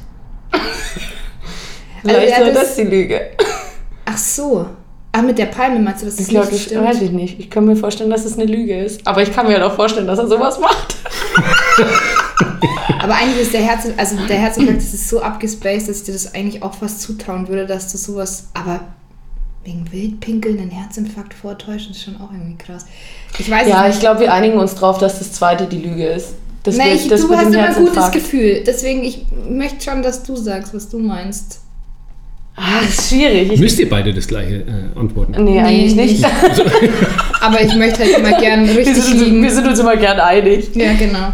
[2.02, 3.20] Vielleicht ja, war das- das die Lüge.
[4.06, 4.66] Ach so.
[5.12, 7.10] Ah, mit der Palme meinst du, dass das Ich glaube, nicht ich weiß stimmt?
[7.10, 7.40] ich nicht.
[7.40, 9.04] Ich kann mir vorstellen, dass es eine Lüge ist.
[9.06, 10.96] Aber ich kann mir halt auch vorstellen, dass er sowas macht.
[13.02, 16.12] Aber eigentlich ist der Herzinfarkt, also der Herzinfarkt, das ist so abgespaced, dass ich dir
[16.12, 18.80] das eigentlich auch fast zutrauen würde, dass du sowas, aber
[19.64, 22.86] wegen Wildpinkeln einen Herzinfarkt vortäuschen, ist schon auch irgendwie krass.
[23.38, 23.94] Ich weiß Ja, nicht.
[23.94, 26.34] ich glaube, wir einigen uns drauf, dass das zweite die Lüge ist.
[26.62, 28.10] Das wird- ich, das du hast immer ein gutes.
[28.10, 28.62] Gefühl.
[28.66, 31.60] Deswegen, ich möchte schon, dass du sagst, was du meinst.
[32.56, 33.52] Ah, das ist schwierig.
[33.52, 35.44] Ich, Müsst ihr beide das gleiche äh, antworten?
[35.44, 36.24] nee, eigentlich Nee, nicht.
[37.40, 39.42] Aber ich möchte halt immer gern Wir richtig sind, uns, liegen.
[39.42, 40.70] wir sind uns immer gern einig.
[40.74, 41.28] Ja, genau.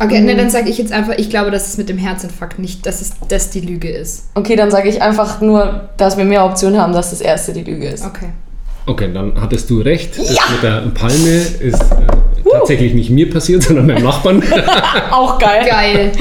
[0.00, 0.26] Okay, Mhm.
[0.26, 3.00] ne, dann sage ich jetzt einfach, ich glaube, dass es mit dem Herzinfarkt nicht, dass
[3.00, 4.28] es das die Lüge ist.
[4.34, 7.64] Okay, dann sage ich einfach nur, dass wir mehr Optionen haben, dass das erste die
[7.64, 8.04] Lüge ist.
[8.04, 8.26] Okay.
[8.86, 10.18] Okay, dann hattest du recht.
[10.18, 11.16] Das mit der Palme
[11.60, 14.42] ist äh, tatsächlich nicht mir passiert, sondern meinem Nachbarn.
[15.10, 15.66] Auch geil.
[15.68, 16.12] Geil.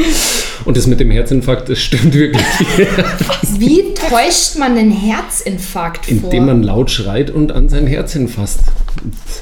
[0.65, 2.43] Und das mit dem Herzinfarkt, das stimmt wirklich.
[3.59, 6.15] Wie täuscht man einen Herzinfarkt vor?
[6.15, 8.61] Indem man laut schreit und an sein Herz hinfasst.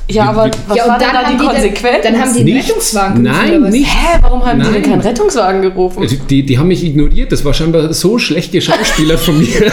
[0.10, 2.04] Ja, aber was ja, war dann da haben die die Konsequenz?
[2.04, 2.70] Dann, dann haben die einen Nichts.
[2.70, 3.94] Rettungswagen gerufen, Nein, nichts.
[3.94, 4.84] Hä, warum haben die denn Nein.
[4.84, 6.08] keinen Rettungswagen gerufen?
[6.30, 7.32] Die, die haben mich ignoriert.
[7.32, 9.48] Das war scheinbar so schlecht geschauspielert von mir.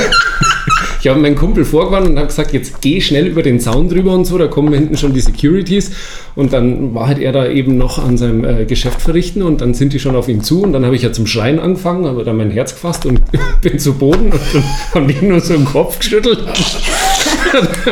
[1.01, 4.13] Ich habe meinen Kumpel vorgewarnt und habe gesagt, jetzt geh schnell über den Zaun drüber
[4.13, 5.93] und so, da kommen hinten schon die Securities.
[6.37, 9.73] Und dann war halt er da eben noch an seinem äh, Geschäft verrichten und dann
[9.75, 12.23] sind die schon auf ihn zu und dann habe ich ja zum Schreien angefangen, habe
[12.25, 13.21] dann mein Herz gefasst und
[13.63, 16.39] bin zu Boden und dann haben die nur so den Kopf geschüttelt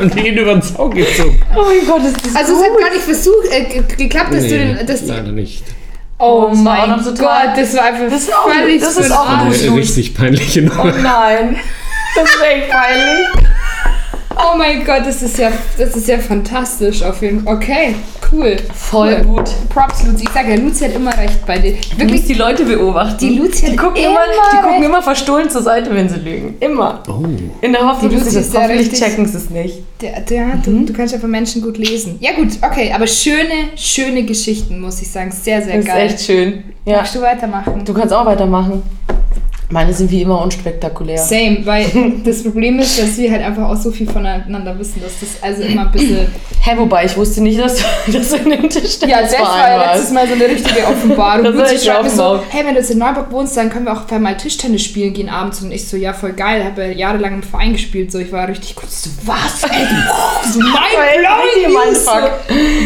[0.01, 1.40] und die ihn über den Zaun gezogen.
[1.57, 4.42] Oh mein Gott, ist das Also es hat gar nicht versucht, äh, ge- geklappt, dass
[4.47, 4.87] du Nee, den...
[4.87, 5.64] Dass leider nicht.
[6.18, 9.29] oh das war mein Gott, das war einfach Das ist auch- das ist den auch.
[9.29, 11.57] Eine richtig peinliche Oh nein.
[12.20, 13.26] Das ist echt peinlich.
[14.40, 17.57] Oh mein Gott, das ist ja, das ist ja fantastisch auf jeden Fall.
[17.57, 17.94] Okay,
[18.33, 18.57] cool.
[18.72, 19.37] Voll cool.
[19.37, 19.50] gut.
[19.68, 20.24] Props, Luzi.
[20.24, 21.72] Ich sage ja, Luzi hat immer recht bei dir.
[21.72, 23.18] Du Wirklich, musst die Leute beobachten.
[23.18, 26.20] Die Luzi hat die gucken immer immer, die gucken immer verstohlen zur Seite, wenn sie
[26.20, 26.57] lügen.
[26.61, 27.02] Immer.
[27.09, 27.24] Oh.
[27.61, 29.74] In der Hoffnung, dass sie das ist hoffentlich richtig- checken sie es nicht.
[30.00, 32.16] der, der, du, du kannst ja von Menschen gut lesen.
[32.20, 35.33] Ja gut, okay, aber schöne, schöne Geschichten, muss ich sagen.
[35.33, 36.07] Sehr, sehr Das ist geil.
[36.07, 36.62] echt schön.
[36.85, 36.98] Ja.
[36.98, 37.85] Magst du weitermachen?
[37.85, 38.83] Du kannst auch weitermachen.
[39.70, 41.18] Meine sind wie immer unspektakulär.
[41.18, 41.85] Same, weil
[42.24, 45.62] das Problem ist, dass wir halt einfach auch so viel voneinander wissen, dass das also
[45.62, 46.26] immer ein bisschen...
[46.61, 49.68] Hä, wobei ich wusste nicht, dass du, dass du in dem Tischtennisverein Ja, das war
[49.70, 50.12] ja letztes.
[50.12, 51.44] Mal so eine richtige Offenbarung.
[51.44, 53.92] Das echt schreibt mir so, hey, wenn du jetzt in Neuburg wohnst, dann können wir
[53.92, 55.61] auch mal Tischtennis spielen gehen abends.
[55.61, 56.64] Und ich so, ja, voll geil.
[56.64, 58.11] Habe ja jahrelang im Verein gespielt.
[58.11, 59.62] So, ich war richtig kurz so, was?
[59.64, 59.87] Ey,
[60.50, 62.31] so mein Mindfuck.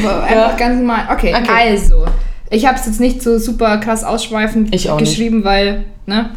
[0.03, 0.09] so.
[0.09, 1.09] Einfach ganz normal.
[1.13, 1.49] Okay, Okay.
[1.49, 2.07] also.
[2.51, 6.33] Ich habe es jetzt nicht so super krass ausschweifend Ich geschrieben, weil, ne?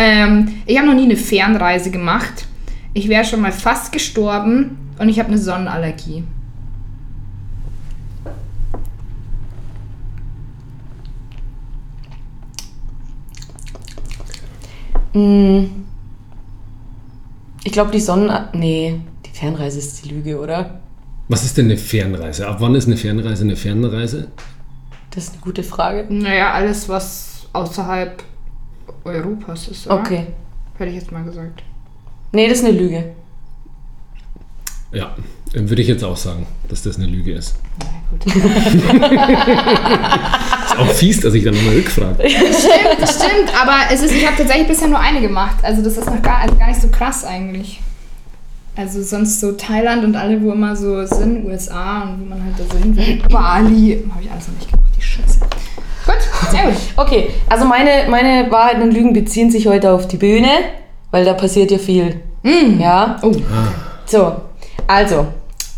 [0.00, 2.46] Ähm, ich habe noch nie eine Fernreise gemacht.
[2.94, 6.22] Ich wäre schon mal fast gestorben und ich habe eine Sonnenallergie.
[15.14, 15.68] Hm.
[17.64, 18.30] Ich glaube, die Sonnen...
[18.52, 20.80] Nee, die Fernreise ist die Lüge, oder?
[21.26, 22.46] Was ist denn eine Fernreise?
[22.46, 24.28] Ab wann ist eine Fernreise eine Fernreise?
[25.10, 26.06] Das ist eine gute Frage.
[26.08, 28.22] Naja, alles, was außerhalb
[29.04, 30.00] Europas ist, oder?
[30.00, 30.26] Okay.
[30.76, 31.62] Hätte ich jetzt mal gesagt.
[32.32, 33.12] Nee, das ist eine Lüge.
[34.92, 35.14] Ja,
[35.52, 37.56] dann würde ich jetzt auch sagen, dass das eine Lüge ist.
[37.80, 38.26] Na gut.
[40.68, 42.28] Ist auch fies, dass ich dann nochmal rückfrage.
[42.28, 45.56] stimmt, das stimmt, aber es ist, ich habe tatsächlich bisher nur eine gemacht.
[45.62, 47.80] Also das ist noch gar, also gar nicht so krass eigentlich.
[48.76, 52.54] Also sonst so Thailand und alle, wo immer so sind, USA und wo man halt
[52.58, 53.22] da so hin will.
[53.28, 55.40] Bali, habe ich alles noch nicht gemacht, die Scheiße.
[56.50, 56.74] Sehr gut.
[56.96, 60.48] Okay, also meine, meine Wahrheiten und Lügen beziehen sich heute auf die Bühne,
[61.10, 62.20] weil da passiert ja viel.
[62.78, 63.16] Ja.
[63.22, 63.32] Oh.
[64.06, 64.36] So,
[64.86, 65.26] also,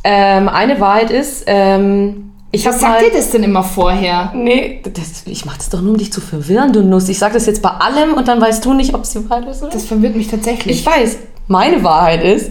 [0.05, 3.01] ähm, eine Wahrheit ist, ähm, ich habe Was mal...
[3.01, 4.33] sagt ihr das denn immer vorher?
[4.35, 7.09] Nee, das, ich mach das doch nur, um dich zu verwirren, du Nuss.
[7.09, 9.49] Ich sag das jetzt bei allem und dann weißt du nicht, ob es die Wahrheit
[9.49, 10.81] ist oder Das verwirrt mich tatsächlich.
[10.81, 12.51] Ich weiß, meine Wahrheit ist,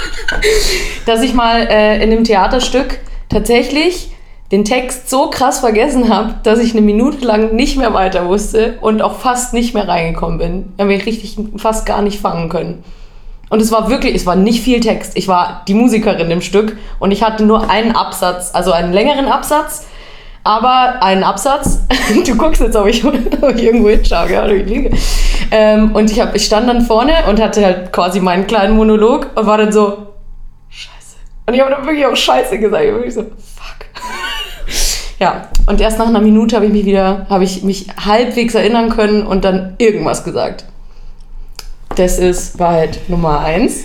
[1.06, 4.12] dass ich mal äh, in einem Theaterstück tatsächlich
[4.52, 8.78] den Text so krass vergessen habe, dass ich eine Minute lang nicht mehr weiter wusste
[8.80, 10.72] und auch fast nicht mehr reingekommen bin.
[10.76, 12.82] Da habe ich richtig fast gar nicht fangen können.
[13.48, 15.16] Und es war wirklich, es war nicht viel Text.
[15.16, 19.26] Ich war die Musikerin im Stück und ich hatte nur einen Absatz, also einen längeren
[19.26, 19.86] Absatz,
[20.44, 21.80] aber einen Absatz.
[22.26, 24.44] Du guckst jetzt, ob ich, ob ich irgendwo hinschaue, ja.
[25.52, 29.30] Ähm, und ich, hab, ich stand dann vorne und hatte halt quasi meinen kleinen Monolog
[29.36, 30.08] und war dann so,
[30.68, 31.16] Scheiße.
[31.46, 32.84] Und ich habe dann wirklich auch Scheiße gesagt.
[32.84, 33.86] Ich war wirklich so, fuck.
[35.20, 38.88] Ja, und erst nach einer Minute habe ich mich wieder, habe ich mich halbwegs erinnern
[38.88, 40.64] können und dann irgendwas gesagt.
[41.94, 43.84] Das ist Wahrheit Nummer eins.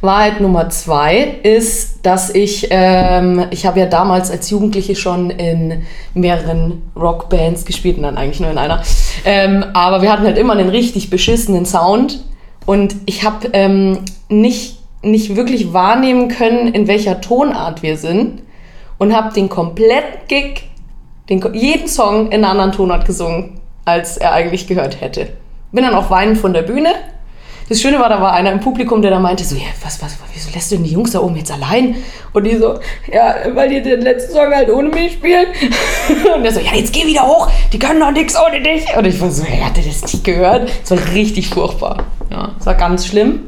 [0.00, 5.82] Wahrheit Nummer zwei ist, dass ich, ähm, ich habe ja damals als Jugendliche schon in
[6.14, 8.82] mehreren Rockbands gespielt, nein, eigentlich nur in einer.
[9.24, 12.24] Ähm, aber wir hatten halt immer einen richtig beschissenen Sound
[12.64, 13.98] und ich habe ähm,
[14.28, 18.42] nicht, nicht wirklich wahrnehmen können, in welcher Tonart wir sind
[19.00, 20.68] und habe den kompletten Gig,
[21.28, 25.28] den, jeden Song in einer anderen Tonart gesungen, als er eigentlich gehört hätte.
[25.72, 26.90] Bin dann auch weinend von der Bühne.
[27.70, 30.18] Das Schöne war, da war einer im Publikum, der da meinte so, ja, was, was,
[30.34, 31.96] wieso lässt du denn die Jungs da oben jetzt allein?
[32.34, 32.78] Und die so,
[33.10, 35.46] ja, weil die den letzten Song halt ohne mich spielen.
[36.34, 38.84] Und der so, ja, jetzt geh wieder hoch, die können doch nichts ohne dich.
[38.94, 40.70] Und ich war so, er hatte das nicht gehört.
[40.84, 42.04] Es war richtig furchtbar.
[42.30, 43.44] Ja, es war ganz schlimm.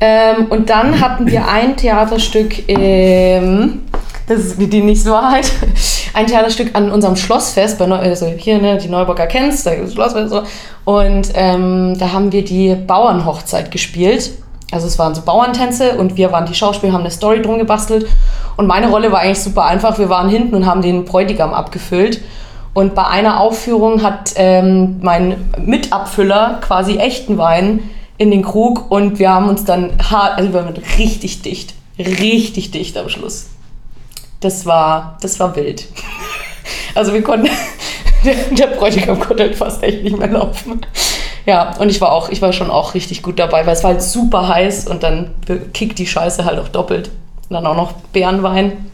[0.00, 3.82] Ähm, und dann hatten wir ein Theaterstück, ähm,
[4.28, 5.50] das ist die nächste Wahrheit,
[6.14, 9.86] ein Theaterstück an unserem Schlossfest, bei Neu also hier, ne, die Neuburger kennst, da ist
[9.86, 10.42] das Schlossfest so.
[10.84, 14.32] Und ähm, da haben wir die Bauernhochzeit gespielt.
[14.70, 18.06] Also es waren so Bauerntänze und wir waren die Schauspieler, haben eine Story drum gebastelt.
[18.56, 19.98] Und meine Rolle war eigentlich super einfach.
[19.98, 22.20] Wir waren hinten und haben den Bräutigam abgefüllt.
[22.74, 27.80] Und bei einer Aufführung hat ähm, mein Mitabfüller quasi echten Wein
[28.18, 32.72] in den Krug und wir haben uns dann hart, also wir waren richtig dicht, richtig
[32.72, 33.46] dicht am Schluss.
[34.40, 35.86] Das war, das war wild.
[36.94, 37.48] Also wir konnten,
[38.24, 40.80] der, der Bräutigam konnte halt fast echt nicht mehr laufen.
[41.46, 43.92] Ja, und ich war auch, ich war schon auch richtig gut dabei, weil es war
[43.92, 45.30] halt super heiß und dann
[45.72, 47.08] kickt die Scheiße halt auch doppelt.
[47.48, 48.90] Und dann auch noch Bärenwein.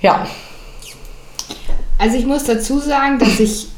[0.00, 0.26] Ja,
[1.98, 3.68] Also ich muss dazu sagen, dass ich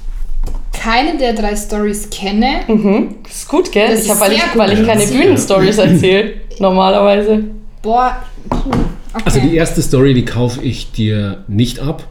[0.85, 2.61] keine der drei Stories kenne.
[2.69, 3.17] mhm.
[3.23, 3.89] das ist gut, gell?
[3.89, 5.07] Das ich habe, weil, ich, weil ich keine.
[5.07, 7.45] Bühnenstories erzähle, normalerweise.
[7.83, 8.17] Boah,
[8.51, 9.23] okay.
[9.25, 12.07] Also die erste Story, die kaufe ich dir nicht ab.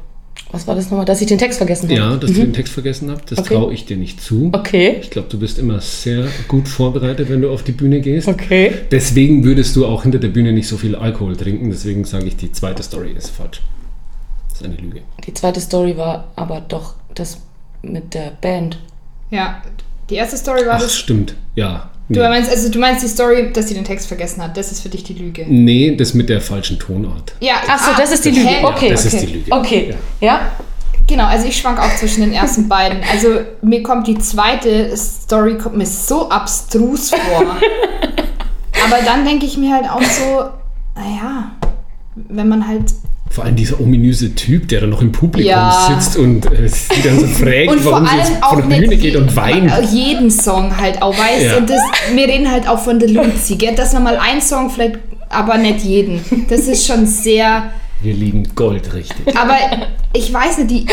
[0.52, 1.96] Was war das nochmal, dass ich den Text vergessen habe?
[2.00, 3.32] Ja, dass du den Text vergessen hast.
[3.32, 3.56] Das Okay.
[3.56, 4.52] traue ich dir nicht zu.
[4.54, 8.28] Okay, Ich glaube, du bist immer sehr gut vorbereitet, wenn du auf die Bühne gehst.
[8.28, 8.72] okay.
[8.92, 11.72] Deswegen würdest du auch hinter der Bühne nicht so viel Alkohol trinken.
[11.72, 13.62] Deswegen sage ich, die zweite Story ist falsch.
[14.50, 15.02] Das ist eine Lüge.
[15.26, 17.40] Die zweite Story war aber doch das
[17.84, 18.80] mit der Band.
[19.30, 19.62] ja,
[20.10, 20.96] die erste Story war Ach, das.
[20.96, 21.36] stimmt.
[21.56, 21.90] Ja.
[22.10, 24.58] Du meinst, also du meinst die Story, dass sie den Text vergessen hat.
[24.58, 25.46] Das ist für dich die Lüge.
[25.48, 27.34] nee, das mit der falschen Tonart.
[27.40, 28.48] Ja, Ach so, ah, das ist die Lüge.
[28.48, 28.66] hä?
[28.66, 28.90] Okay.
[28.90, 29.16] das okay.
[29.16, 29.52] ist die Lüge.
[29.52, 30.52] Okay, ja?
[31.08, 33.00] Genau, also ich schwank auch zwischen den ersten beiden.
[33.12, 37.42] Also mir kommt die zweite Story kommt mir so abstrus vor.
[38.86, 40.50] Aber dann denke ich mir halt auch so,
[40.96, 41.52] naja,
[42.16, 42.94] wenn man halt
[43.34, 45.90] Vor allem dieser ominöse Typ, der da noch im Publikum Ja.
[46.00, 49.16] sitzt und äh, sie dann so fragt, und warum sie jetzt von der Bühne geht
[49.16, 49.72] und weint.
[49.92, 51.58] jeden Song halt auch weiß Ja.
[51.58, 51.82] und das,
[52.14, 53.74] wir reden halt auch von der Luzi, gell?
[53.74, 56.22] dass man mal einen Song vielleicht, aber nicht jeden.
[56.48, 57.72] Das ist schon sehr,
[58.04, 59.36] Wir liegen Gold richtig.
[59.36, 59.58] aber
[60.14, 60.86] ich weiß nicht, die,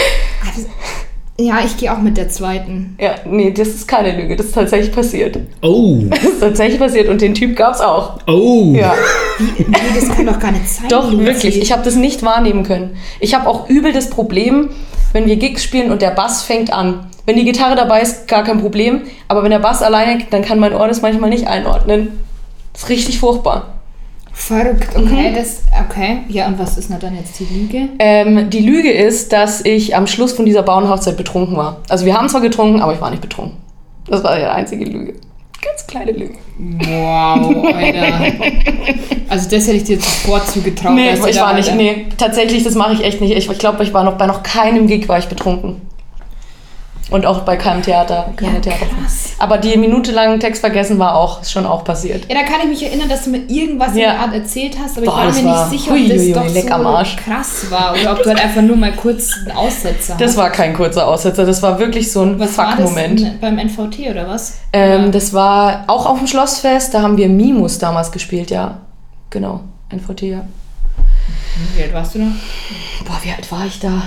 [0.46, 0.66] also,
[1.46, 2.96] ja, ich gehe auch mit der zweiten.
[3.00, 4.36] Ja, nee, das ist keine Lüge.
[4.36, 5.38] Das ist tatsächlich passiert.
[5.62, 8.18] Oh, Das ist tatsächlich passiert und den Typ gab es auch.
[8.26, 8.72] oh.
[8.74, 8.94] Ja.
[9.38, 10.88] Nee, das kann doch gar nicht sein.
[10.88, 11.60] Doch, wirklich.
[11.60, 12.96] Ich habe das nicht wahrnehmen können.
[13.20, 14.70] Ich habe auch übel das Problem,
[15.12, 17.06] wenn wir Gigs spielen und der Bass fängt an.
[17.26, 19.02] Wenn die Gitarre dabei ist, gar kein Problem.
[19.28, 22.08] Aber wenn der Bass alleine, dann kann mein Ohr das manchmal nicht einordnen.
[22.72, 23.79] Das ist richtig furchtbar.
[24.40, 25.04] Verrückt, Mhm.
[25.04, 26.18] okay, das, okay.
[26.28, 27.88] Ja, und was ist denn dann jetzt die Lüge?
[27.98, 31.76] Ähm, die Lüge ist, dass ich am Schluss von dieser Bauernhochzeit betrunken war.
[31.90, 33.58] Also wir haben zwar getrunken, aber ich war nicht betrunken.
[34.08, 35.12] Das war die einzige Lüge.
[35.62, 36.34] Ganz kleine Lüge.
[36.58, 38.32] Wow, Alter.
[39.28, 40.94] Also das hätte ich dir sofort zugetraut.
[40.94, 41.66] Nee, ich war nicht.
[41.68, 43.36] weiter- Nee, tatsächlich, das mache ich echt nicht.
[43.36, 45.82] Ich, ich glaube, ich war noch bei noch keinem Gig war ich betrunken.
[47.10, 48.32] Und auch bei keinem Theater.
[48.36, 48.86] Keine Ja, Theater.
[48.86, 49.30] krass.
[49.38, 52.26] Aber die minutelangen Text vergessen war auch, ist schon auch passiert.
[52.32, 54.12] Ja, da kann ich mich erinnern, dass du mir irgendwas in Ja.
[54.12, 56.32] der Art erzählt hast, aber Boah, ich war das mir war- nicht sicher, ob Huiuiui,
[56.32, 57.16] das doch leck am so Arsch.
[57.16, 60.36] krass war oder ob du halt einfach nur mal kurz einen Aussetzer Das hast.
[60.36, 63.40] war kein kurzer Aussetzer, das war wirklich so ein das Fuck-Moment.
[63.40, 64.58] beim NVT oder was?
[64.72, 68.78] Ähm, das war auch auf dem Schlossfest, da haben wir Mimus damals gespielt, ja.
[69.30, 70.42] Genau, NVT, ja.
[71.76, 72.32] Wie alt warst du noch?
[73.04, 74.02] Boah, wie alt war ich da?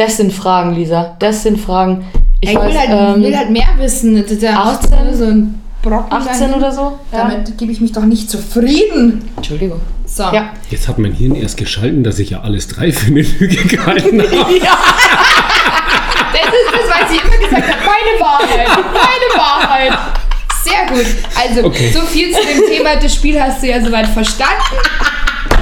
[0.00, 1.14] Das sind Fragen, Lisa.
[1.18, 2.06] Das sind Fragen.
[2.40, 4.16] Ich Ich weiß, will, halt, ähm, will halt mehr wissen.
[4.20, 4.90] Das ist ja 18?
[5.14, 6.54] So ein Brocken 18 dahin.
[6.54, 6.98] oder so?
[7.12, 7.18] Ja.
[7.28, 9.28] Damit gebe ich mich doch nicht zufrieden.
[9.36, 9.80] Entschuldigung.
[10.06, 10.22] So.
[10.32, 10.52] Ja.
[10.70, 14.22] Jetzt hat mein Hirn erst geschalten, dass ich ja alles drei für eine Lüge gehalten
[14.22, 14.32] habe.
[16.32, 17.78] Das ist das, was ich immer gesagt habe.
[17.84, 18.68] Meine Wahrheit.
[18.94, 19.98] Meine Wahrheit.
[20.64, 21.06] Sehr gut.
[21.38, 21.90] Also, Okay.
[21.92, 22.96] so viel zu dem Thema.
[22.96, 24.76] Das Spiel hast du ja soweit verstanden.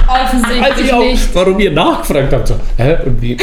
[0.09, 1.35] Offensichtlich Als ich auch, nicht.
[1.35, 2.47] warum ihr nachgefragt habt.
[2.47, 2.97] So, hä?
[3.05, 3.37] Und wie?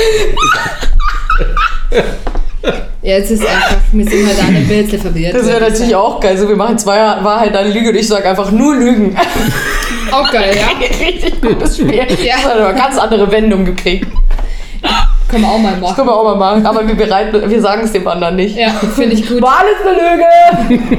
[3.02, 5.35] Ja, es ist einfach, wir sind halt alle ein bisschen verwirrt.
[5.35, 6.37] Das wäre natürlich auch geil.
[6.37, 9.16] So, wir machen zwei Wahrheit, eine Lüge und ich sage einfach nur Lügen.
[10.11, 10.87] auch geil, ja.
[11.07, 11.94] Richtig gutes Spiel.
[11.94, 12.35] Ja.
[12.37, 14.09] Das hat aber ganz andere Wendung gekriegt.
[15.29, 15.94] Können wir auch mal machen.
[15.94, 16.66] Können wir auch mal machen.
[16.66, 18.57] Aber wir, bereiten, wir sagen es dem anderen nicht.
[18.57, 19.40] Ja, finde ich gut.
[19.40, 20.98] War alles eine Lüge!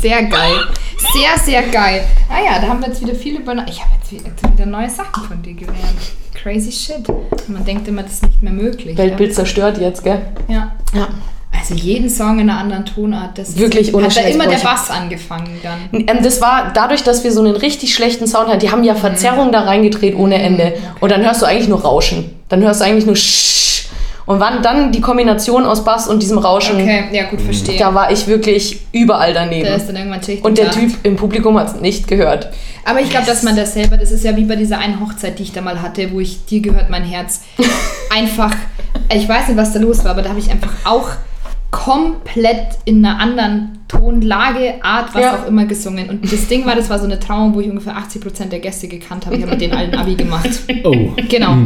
[0.00, 0.54] Sehr geil.
[1.00, 2.04] Sehr, sehr geil.
[2.28, 3.52] Ah ja, da haben wir jetzt wieder viel über...
[3.68, 5.78] Ich habe jetzt wieder, neue Sachen von dir gelernt.
[6.34, 7.06] Crazy shit.
[7.48, 8.96] Man denkt immer, das ist nicht mehr möglich.
[8.96, 10.20] Weltbild zerstört jetzt, gell?
[10.48, 10.72] Ja.
[10.94, 11.08] Ja.
[11.52, 13.36] Also jeden Song in einer anderen Tonart.
[13.36, 16.06] Das Wirklich ist, ohne Hat da Scheiß, immer der Bass angefangen dann.
[16.06, 18.60] Ähm, das war dadurch, dass wir so einen richtig schlechten Sound hatten.
[18.60, 20.74] Die haben ja Verzerrung da reingedreht ohne Ende.
[21.00, 22.30] Und dann hörst du eigentlich nur Rauschen.
[22.48, 23.79] Dann hörst du eigentlich nur Sch.
[24.30, 27.76] Und wann dann die Kombination aus Bass und diesem Rauschen, Okay, ja gut, verstehe.
[27.78, 29.66] da war ich wirklich überall daneben.
[29.66, 30.78] Da ist dann irgendwann Schicht und der gedacht.
[30.80, 32.48] Typ im Publikum hat es nicht gehört.
[32.84, 35.38] Aber ich glaube, dass man das selber, das ist ja wie bei dieser einen Hochzeit,
[35.40, 37.40] die ich da mal hatte, wo ich dir gehört mein Herz
[38.16, 38.54] einfach,
[39.12, 41.08] ich weiß nicht, was da los war, aber da habe ich einfach auch
[41.72, 45.36] komplett in einer anderen Tonlage, Art, was Ja.
[45.38, 46.08] auch immer gesungen.
[46.08, 48.86] Und das Ding war, das war so eine Trauung, wo ich ungefähr 80% der Gäste
[48.88, 49.36] gekannt habe.
[49.36, 50.48] Ich habe mit denen allen Abi gemacht.
[50.84, 51.10] Oh.
[51.28, 51.56] Genau.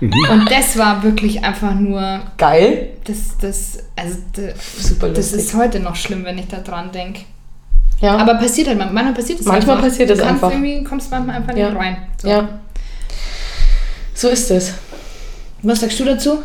[0.00, 2.88] Und das war wirklich einfach nur, Geil.
[3.04, 7.20] das, das, also das, Super das ist heute noch schlimm, wenn ich da dran denke.
[8.00, 8.16] ja.
[8.16, 9.88] Aber passiert halt, man- manchmal passiert es Manchmal einfach.
[9.90, 10.50] passiert du es kannst einfach.
[10.52, 11.68] Irgendwie kommst manchmal einfach Ja.
[11.70, 11.96] nicht rein.
[12.20, 12.28] So.
[12.28, 12.48] ja.
[14.14, 14.74] So ist es.
[15.62, 16.38] Was sagst du dazu?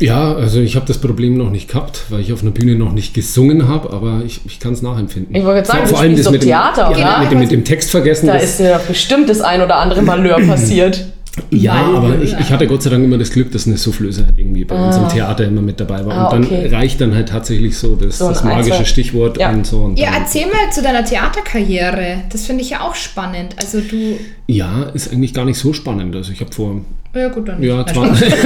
[0.00, 2.90] Ja, also ich habe das Problem noch nicht gehabt, weil ich auf einer Bühne noch
[2.92, 5.32] nicht gesungen habe, aber ich, ich kann es nachempfinden.
[5.36, 6.98] Ich wollte gerade sagen, vor, du vor allem das mit dem, Theater, oder?
[6.98, 8.26] ja, mit, dem, mit dem Text vergessen.
[8.26, 11.11] Da das, ist ja bestimmt das ein oder andere Malheur passiert.
[11.50, 11.96] Ja, Malheur.
[11.96, 14.64] aber ich, ich hatte Gott sei Dank immer das Glück, dass eine Soufflöse halt irgendwie
[14.64, 16.14] bei uns im Theater immer mit dabei war.
[16.14, 16.68] Ah, und dann okay.
[16.74, 19.50] reicht dann halt tatsächlich so das, So das magische zwei- Stichwort Ja.
[19.50, 19.80] und so.
[19.82, 22.24] Und Ja, dann, erzähl mal zu deiner Theaterkarriere.
[22.30, 23.56] Das finde ich ja auch spannend.
[23.58, 24.18] Also du.
[24.46, 26.14] ja, ist eigentlich gar nicht so spannend.
[26.14, 26.82] Also ich habe vor
[27.14, 27.62] Ja gut, dann.
[27.62, 28.32] ja, Na, 20,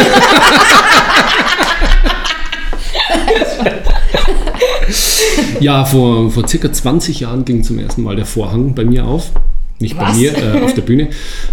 [5.60, 9.30] ja, vor, vor circa 20 Jahren ging zum ersten Mal der Vorhang bei mir auf.
[9.78, 10.16] Nicht bei Was?
[10.16, 11.08] mir, äh, auf der Bühne.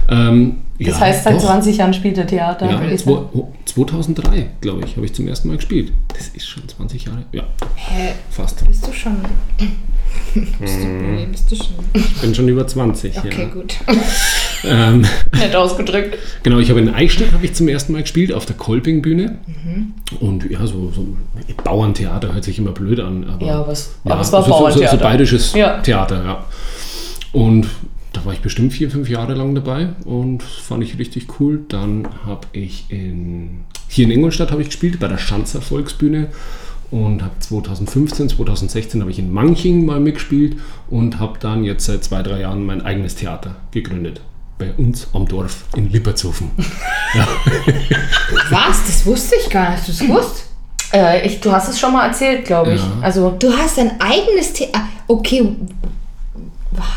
[0.10, 1.46] Ähm, Das ja, heißt, seit doch.
[1.46, 2.70] 20 Jahren spielt er Theater.
[2.70, 5.92] Ja, oh, 2003, glaube ich, habe ich zum ersten Mal gespielt.
[6.10, 7.24] Das ist schon 20 Jahre.
[7.32, 7.44] Ja,
[7.76, 8.66] Hä, fast.
[8.68, 9.16] bist du schon.
[10.60, 11.76] bist, du, nee, bist du schon.
[11.94, 13.18] Ich bin schon über 20.
[13.18, 13.46] Okay, ja.
[13.50, 13.76] gut.
[14.66, 15.06] Ähm,
[15.38, 16.18] nett ausgedrückt.
[16.44, 19.38] Genau, ich habe in Eichstätt habe ich zum ersten Mal gespielt auf der Kolping-Bühne.
[19.46, 19.94] Mhm.
[20.22, 21.06] Und ja, so, so
[21.66, 23.26] Bauerntheater hört sich immer blöd an.
[23.30, 24.98] Aber, Ja, aber es- aber es war so, so, so, so Bauerntheater.
[25.04, 25.82] bayerisches Ja.
[25.82, 26.46] Theater, ja.
[27.34, 27.68] Und
[28.14, 31.66] da war ich bestimmt vier, fünf Jahre lang dabei und fand ich richtig cool.
[31.68, 36.30] Dann habe ich in, hier in Ingolstadt habe ich gespielt, bei der Schanzer Volksbühne.
[36.92, 40.58] Und habe 2015, 2016 habe ich in Manching mal mitgespielt
[40.92, 44.22] und habe dann jetzt seit zwei, drei Jahren mein eigenes Theater gegründet.
[44.60, 46.52] Bei uns am Dorf in Lippertshofen.
[48.52, 48.86] Was?
[48.86, 49.88] Das wusste ich gar nicht.
[49.88, 50.46] Du das wusst?
[50.94, 52.82] Äh, ich, du hast es schon mal erzählt, glaube ich.
[52.82, 52.92] Ja.
[53.02, 54.88] Also, Du hast dein eigenes Theater.
[55.08, 55.56] Okay.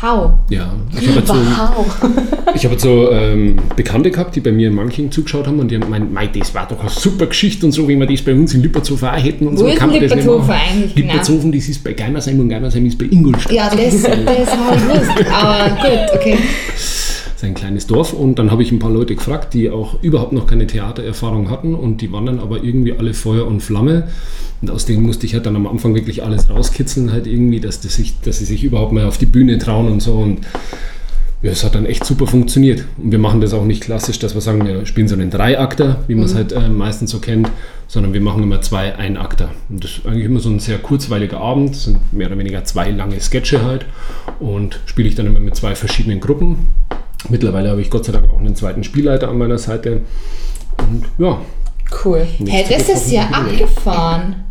[0.01, 0.33] Wow.
[0.49, 1.85] Ja, ich habe jetzt so, wow.
[2.55, 5.69] ich hab jetzt so ähm, Bekannte gehabt, die bei mir in Manching zugeschaut haben und
[5.69, 8.21] die haben gemeint, "Mei, das war doch eine super Geschichte und so, wie wir das
[8.21, 9.67] bei uns in Lippertshofen auch hätten und Wo so.
[9.67, 11.13] ist kann das nicht Lippertshofen machen." eigentlich genau?
[11.51, 13.51] Das ist bei Geimersheim und Geimersheim ist bei Ingolstadt.
[13.51, 15.31] Ja, das, das habe ich gewusst.
[15.31, 16.37] Aber gut, okay.
[17.37, 20.01] Das ist ein kleines Dorf und dann habe ich ein paar Leute gefragt, die auch
[20.01, 24.07] überhaupt noch keine Theatererfahrung hatten und die waren dann aber irgendwie alle Feuer und Flamme
[24.63, 27.79] und aus denen musste ich halt dann am Anfang wirklich alles rauskitzeln halt irgendwie, dass,
[27.79, 30.39] das sich, dass sie sich überhaupt mal auf die Bühne trauen und so und
[31.43, 32.85] ja, es hat dann echt super funktioniert.
[32.97, 36.03] Und wir machen das auch nicht klassisch, dass wir sagen, wir spielen so einen Dreiakter,
[36.07, 37.51] wie man es halt äh, meistens so kennt,
[37.87, 39.51] sondern wir machen immer zwei Einakter.
[39.69, 42.63] Und das ist eigentlich immer so ein sehr kurzweiliger Abend, das sind mehr oder weniger
[42.63, 43.85] zwei lange Sketche halt.
[44.39, 46.69] Und spiele ich dann immer mit zwei verschiedenen Gruppen.
[47.29, 50.01] Mittlerweile habe ich Gott sei Dank auch einen zweiten Spielleiter an meiner Seite.
[50.77, 51.39] Und ja.
[52.03, 52.27] Cool.
[52.39, 54.43] Nächste das ist ja abgefahren.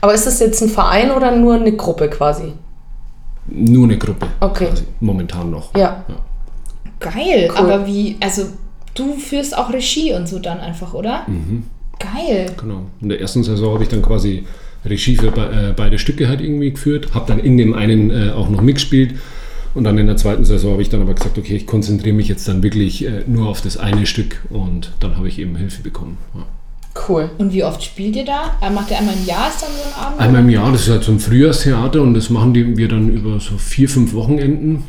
[0.00, 2.52] Aber ist das jetzt ein Verein oder nur eine Gruppe quasi?
[3.48, 4.26] Nur eine Gruppe.
[4.40, 4.66] Okay.
[4.66, 5.74] Quasi, momentan noch.
[5.76, 6.04] Ja.
[7.00, 7.50] Geil.
[7.50, 7.56] Cool.
[7.56, 8.42] Aber wie, also
[8.94, 11.24] du führst auch Regie und so dann einfach, oder?
[11.26, 11.64] Mhm.
[11.98, 12.52] Geil.
[12.60, 12.82] Genau.
[13.00, 14.44] In der ersten Saison habe ich dann quasi
[14.84, 18.30] Regie für be äh, beide Stücke halt irgendwie geführt, habe dann in dem einen äh,
[18.30, 19.14] auch noch mitgespielt
[19.76, 22.28] und dann in der zweiten Saison habe ich dann aber gesagt, okay, ich konzentriere mich
[22.28, 25.82] jetzt dann wirklich äh, nur auf das eine Stück und dann habe ich eben Hilfe
[25.82, 26.16] bekommen.
[26.34, 26.46] Ja.
[27.08, 27.30] Cool.
[27.36, 28.56] Und wie oft spielt ihr da?
[28.62, 30.20] Äh, Macht ihr einmal im Jahr ist dann so ein Abend?
[30.20, 33.10] Einmal im Jahr, das ist halt so ein Frühjahrstheater und das machen die, wir dann
[33.10, 34.84] über so vier, fünf Wochenenden.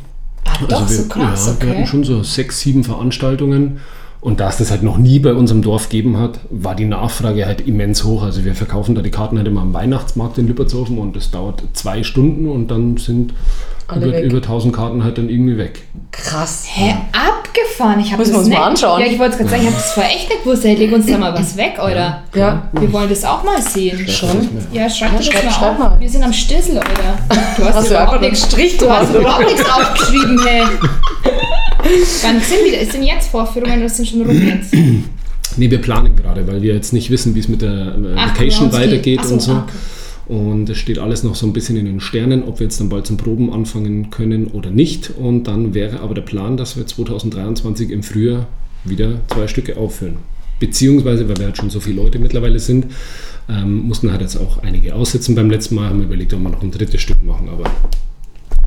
[0.46, 1.76] Ah, doch, Also wir, so krass, ja, wir okay.
[1.76, 3.80] hatten schon so sechs, sieben Veranstaltungen.
[4.20, 6.86] Und da es das halt noch nie bei uns im Dorf gegeben hat, war die
[6.86, 8.24] Nachfrage halt immens hoch.
[8.24, 11.62] Also wir verkaufen da die Karten halt immer am Weihnachtsmarkt in Lippertshofen und das dauert
[11.74, 13.32] zwei Stunden und dann sind
[13.86, 14.24] Alle über, weg.
[14.24, 15.82] über 1000 Karten halt dann irgendwie weg.
[16.10, 16.64] Krass.
[16.66, 18.00] Hä, abgefahren.
[18.00, 18.58] Ich Müssen das wir uns nicht.
[18.58, 19.00] mal anschauen.
[19.00, 20.64] Ja, ich wollte gerade sagen, ich habe das vorher echt nicht gewusst.
[20.64, 22.24] Hey, leg uns da mal was weg, oder?
[22.34, 22.68] Ja.
[22.72, 24.06] Wir wollen das auch mal sehen.
[24.08, 24.48] Schon?
[24.72, 25.78] Ja, schreib Ja, das schreib- mal schreib auf.
[25.78, 26.00] mal.
[26.00, 26.88] Wir sind am Stissel, oder?
[27.56, 30.62] Du hast, Hast überhaupt nichts, Strich du hast überhaupt nichts aufgeschrieben, hey.
[31.82, 32.80] Wann sind wieder?
[32.80, 34.74] Ist denn jetzt Vorführungen oder sind schon rum jetzt?
[35.56, 38.28] Nee, wir planen gerade, weil wir jetzt nicht wissen, wie es mit der äh, Ach,
[38.28, 38.72] Location Groundskeep.
[38.72, 39.52] weitergeht so, und so.
[39.52, 39.62] okay.
[40.28, 42.90] Und es steht alles noch so ein bisschen in den Sternen, ob wir jetzt dann
[42.90, 45.10] bald zum Proben anfangen können oder nicht.
[45.10, 48.46] Und dann wäre aber der Plan, dass wir 2023 im Frühjahr
[48.84, 50.16] wieder zwei Stücke aufführen.
[50.60, 52.86] Beziehungsweise, weil wir halt schon so viele Leute mittlerweile sind,
[53.48, 56.50] ähm, mussten halt jetzt auch einige aussitzen beim letzten Mal, haben wir überlegt, ob wir
[56.50, 57.70] noch ein drittes Stück machen, aber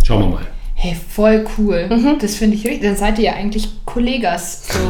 [0.04, 0.48] schauen wir mal.
[0.84, 1.86] Hey, voll cool.
[1.90, 2.18] Mhm.
[2.20, 2.82] Das finde ich richtig.
[2.82, 4.68] Dann seid ihr ja eigentlich Kollegas.
[4.68, 4.80] So.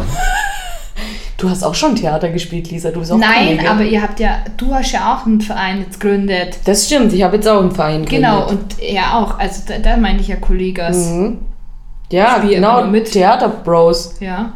[1.37, 2.91] Du hast auch schon Theater gespielt, Lisa.
[2.91, 3.69] Du bist auch Nein, Kollege.
[3.71, 6.59] aber ihr habt ja, du hast ja auch einen Verein jetzt gegründet.
[6.65, 8.75] Das stimmt, ich habe jetzt auch einen Verein Genau, gegründet.
[8.77, 9.39] und er auch.
[9.39, 11.09] Also da, da meine ich ja Kollegas.
[11.09, 11.39] Mhm.
[12.11, 13.11] Ja, Spiel genau, mit.
[13.11, 14.17] Theater-Bros.
[14.19, 14.53] Ja.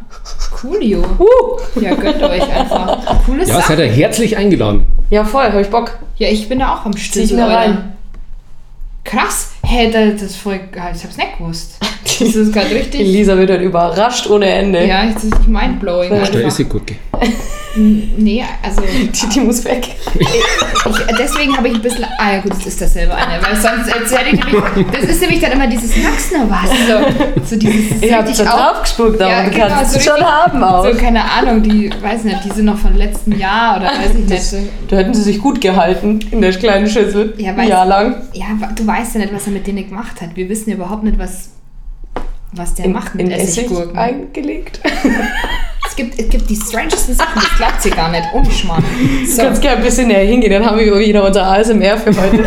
[0.60, 1.00] Coolio.
[1.18, 1.80] Uh.
[1.80, 3.24] Ja, gönnt euch einfach.
[3.24, 3.68] Cooles Ja, Sache.
[3.76, 4.86] seid ihr herzlich eingeladen.
[5.10, 5.98] Ja, voll, hab ich Bock.
[6.18, 7.96] Ja, ich bin da auch am Zieh ich mir rein.
[9.02, 9.54] Krass.
[9.68, 10.92] Hä, hey, das ist voll geil.
[10.94, 11.72] Ich hab's nicht gewusst.
[12.18, 13.00] Das ist gerade richtig.
[13.00, 14.86] Lisa wird dann überrascht ohne Ende.
[14.86, 16.08] Ja, das ist mindblowing.
[16.10, 16.34] Da einfach.
[16.38, 16.94] ist sie Gurke.
[17.76, 18.80] Nee, also
[19.12, 19.86] Die, die muss weg.
[20.18, 20.28] ich,
[21.18, 22.04] deswegen habe ich ein bisschen.
[22.18, 24.86] Ah ja gut, das ist dasselbe eine, weil sonst hätte ich nämlich.
[24.92, 26.70] Das ist nämlich dann immer dieses Magst noch was.
[26.70, 29.92] So, so dieses Ich habe richtig da auf- drauf gespuckt, aber Ja, du genau, kannst
[29.92, 30.86] so es schon haben auch.
[30.86, 34.26] So, keine Ahnung, die, weiß nicht, die sind noch von letztem Jahr oder weiß ich
[34.26, 34.68] Das, nicht.
[34.88, 37.34] da hätten sie sich gut gehalten in der kleinen Schüssel.
[37.36, 38.22] Ja, ein weiß- Jahr lang.
[38.32, 40.36] Ja, du weißt ja nicht, was er mit denen gemacht hat.
[40.36, 41.50] Wir wissen ja überhaupt nicht, was,
[42.52, 43.96] was der In, macht mit in Essig Essiggurken.
[43.98, 44.80] eingelegt.
[45.88, 48.24] Es gibt, es gibt die strangesten Sachen, das glaubt ihr gar nicht.
[48.34, 48.84] Ohne Schmarrn.
[49.26, 49.36] So.
[49.42, 52.44] Du kannst gerne ein bisschen näher hingehen, dann haben wir wieder unser ASMR für heute.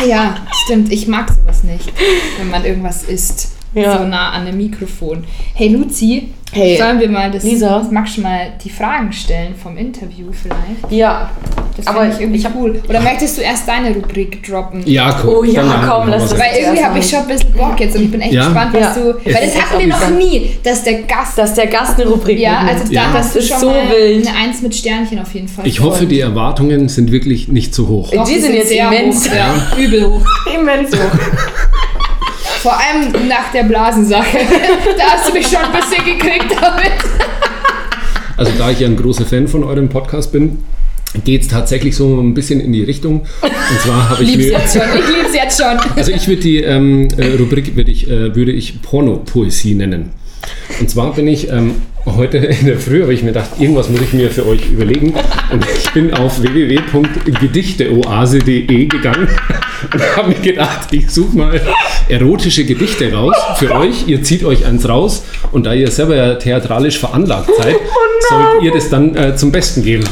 [0.00, 0.34] Ah ja,
[0.64, 0.90] stimmt.
[0.90, 1.92] Ich mag sowas nicht,
[2.38, 3.52] wenn man irgendwas isst.
[3.74, 3.98] Ja.
[3.98, 5.24] So nah an dem Mikrofon.
[5.54, 7.86] Hey Luzi, Hey, sollen wir mal das, Lisa.
[7.90, 10.90] magst du mal die Fragen stellen vom Interview vielleicht?
[10.90, 11.30] ja,
[11.76, 12.82] Das Aber finde ich irgendwie ich hab- cool.
[12.88, 14.82] Oder möchtest du erst deine Rubrik droppen?
[14.84, 15.30] Ja, komm.
[15.30, 17.96] Oh ja, dann komm, lass das- Weil irgendwie habe ich schon ein bisschen Bock jetzt
[17.96, 18.44] und ich bin echt Ja?
[18.44, 18.94] gespannt, was Ja.
[19.02, 19.10] du.
[19.24, 21.38] Es Weil das hatten wir noch nie, dass der Gast.
[21.38, 23.04] dass der Gast eine Rubrik ja, also Ja.
[23.04, 24.26] da hast du Das ist schon so mal wild.
[24.28, 25.66] eine Eins mit Sternchen auf jeden Fall.
[25.66, 28.10] Ich hoffe, die Erwartungen sind wirklich nicht zu hoch.
[28.12, 29.28] Doch, Die sind jetzt sehr immens.
[29.30, 30.26] Hoch, ja, übel hoch.
[30.54, 31.18] Immens hoch.
[32.62, 34.38] Vor allem nach der Blasensache.
[34.98, 36.92] da hast du mich schon ein bisschen gekriegt damit.
[38.36, 40.62] Also da ich ja ein großer Fan von eurem Podcast bin,
[41.24, 43.22] geht es tatsächlich so ein bisschen in die Richtung.
[43.42, 44.52] Und zwar habe ich mir...
[44.52, 44.82] jetzt schon.
[44.82, 45.78] Ich lieb's jetzt schon.
[45.96, 50.10] Also ich würde die ähm, äh, Rubrik würde ich, äh, würde ich Pornopoesie nennen.
[50.80, 54.00] Und zwar bin ich ähm, heute in der Früh, habe ich mir gedacht, irgendwas muss
[54.00, 55.14] ich mir für euch überlegen.
[55.52, 59.28] Und ich bin auf www.gedichteoase.de gegangen
[59.92, 61.60] und habe mir gedacht, ich suche mal
[62.08, 64.08] erotische Gedichte raus für euch.
[64.08, 67.76] Ihr zieht euch eins raus und da ihr selber ja theatralisch veranlagt seid,
[68.28, 70.04] sollt ihr das dann äh, zum Besten geben.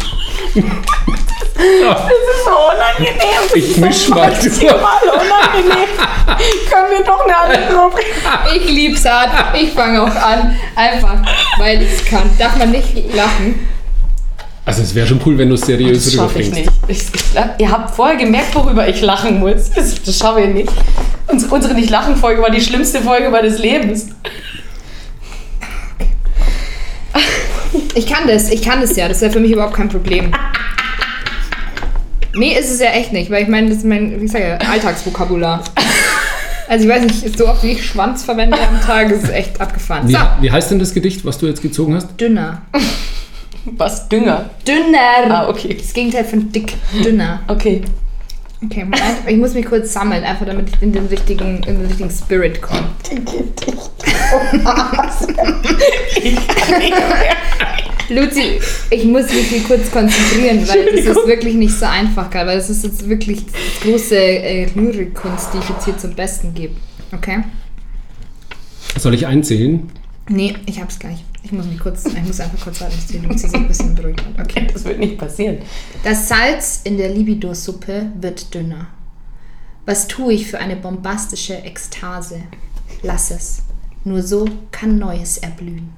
[0.54, 3.54] Das ist so unangenehm.
[3.54, 4.44] Ich misch mal durch.
[4.44, 5.88] Maximal unangenehm.
[6.70, 8.06] Können wir doch eine andere Rubrik
[8.56, 9.30] Ich lieb's hart.
[9.60, 10.56] Ich fange auch an.
[10.74, 11.16] Einfach,
[11.58, 12.30] weil ich's kann.
[12.38, 13.68] Darf man nicht lachen?
[14.64, 16.88] Also es wäre schon cool, wenn du es seriös Das schaffe ich rüberbringst.
[16.88, 17.12] nicht.
[17.14, 19.70] Ich, ich, ihr habt vorher gemerkt, worüber ich lachen muss.
[19.74, 20.72] Das, das schaffe ich nicht.
[21.26, 24.08] Uns, unsere Nicht-Lachen-Folge war die schlimmste Folge meines Lebens.
[27.94, 28.50] Ich kann das.
[28.50, 29.08] Ich kann das ja.
[29.08, 30.30] Das ist ja für mich überhaupt kein Problem.
[32.34, 33.30] Nee, ist es ja echt nicht.
[33.30, 35.62] Weil ich meine, das ist mein, wie ich sage, Alltagsvokabular.
[36.68, 40.06] Also ich weiß nicht, so oft wie ich Schwanz verwende am Tag, ist echt abgefahren.
[40.08, 42.08] Wie, So, wie heißt denn das Gedicht, was du jetzt gezogen hast?
[42.20, 42.62] dünner.
[43.64, 44.08] Was?
[44.08, 44.48] Dünger.
[44.66, 45.28] Dünner.
[45.28, 45.76] Ah, okay.
[45.78, 46.74] Das Gegenteil von dick.
[47.04, 47.40] Dünner.
[47.48, 47.82] Okay.
[48.62, 49.02] Okay, Moment.
[49.26, 52.60] Ich muss mich kurz sammeln, einfach damit ich in den richtigen, in den richtigen Spirit
[52.60, 52.88] komme.
[58.10, 62.56] Luzi, ich muss mich hier kurz konzentrieren, weil das ist wirklich nicht so einfach, weil
[62.56, 66.74] das ist jetzt wirklich die große äh, Lyrikkunst, die ich jetzt hier zum Besten gebe.
[67.12, 67.44] Okay?
[68.98, 69.90] Soll ich einzählen?
[70.32, 71.24] Nee, ich hab's gleich.
[71.42, 73.96] Ich muss mich kurz, ich muss einfach kurz warten, bis die Luzi sich ein bisschen
[73.96, 74.46] beruhigt hat.
[74.46, 74.68] Okay.
[74.72, 75.58] Das wird nicht passieren.
[76.04, 78.86] Das Salz in der Libido-Suppe wird dünner.
[79.86, 82.42] Was tue ich für eine bombastische Ekstase?
[83.02, 83.62] Lass es.
[84.04, 85.90] Nur so kann Neues erblühen.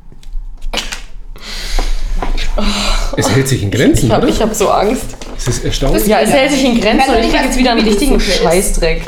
[3.19, 4.29] Es hält sich in Grenzen, Ich oder?
[4.29, 5.15] ich hab so Angst.
[5.37, 6.07] Es ist erstaunlich.
[6.07, 8.19] Ja, es hält sich in Grenzen und ich nicht, krieg was jetzt wieder einen richtigen.
[8.19, 9.03] Scheißdreck.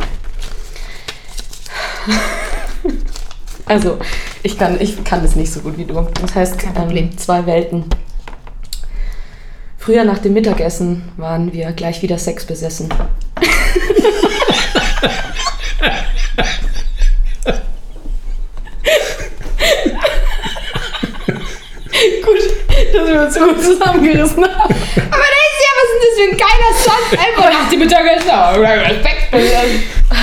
[3.66, 3.98] Also,
[4.42, 5.94] ich kann, ich kann das nicht so gut wie du.
[6.20, 7.04] Das heißt, Kein Problem.
[7.10, 7.84] ähm, zwei Welten.
[9.78, 12.88] Früher nach dem Mittagessen waren wir gleich wieder sexbesessen.
[22.22, 22.42] Gut,
[22.95, 24.57] dass wir uns so gut zusammengerissen haben.
[24.57, 27.03] Aber das ist ja, was ist das für ein geiler Song?
[27.18, 28.28] Einfach nach dem Mittagessen.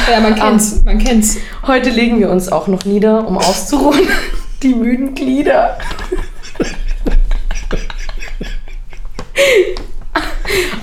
[0.10, 0.82] Ja, man kennt's.
[0.86, 1.38] Man kennt's.
[1.68, 4.08] Heute legen wir uns auch noch nieder, um auszuruhen.
[4.64, 5.78] Die müden Glieder.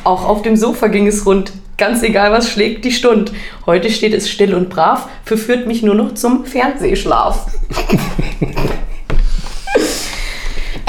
[0.04, 1.52] Auch auf dem Sofa ging es rund.
[1.76, 3.32] Ganz egal, was schlägt die Stund.
[3.64, 7.46] Heute steht es still und brav, verführt mich nur noch zum Fernsehschlaf.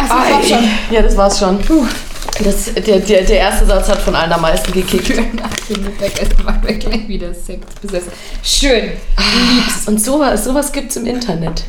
[0.09, 0.67] Das war schon.
[0.91, 1.59] Ja, das war's schon.
[1.59, 1.85] Puh.
[2.43, 5.09] Das, der, der, der erste Satz hat von allen am meisten gekickt.
[5.35, 8.11] Nach dem Mittagessen machen wir gleich wieder Sex besessen.
[8.43, 8.91] Schön.
[9.17, 9.87] Liebst.
[9.87, 11.65] Und sowas, sowas gibt's im Internet.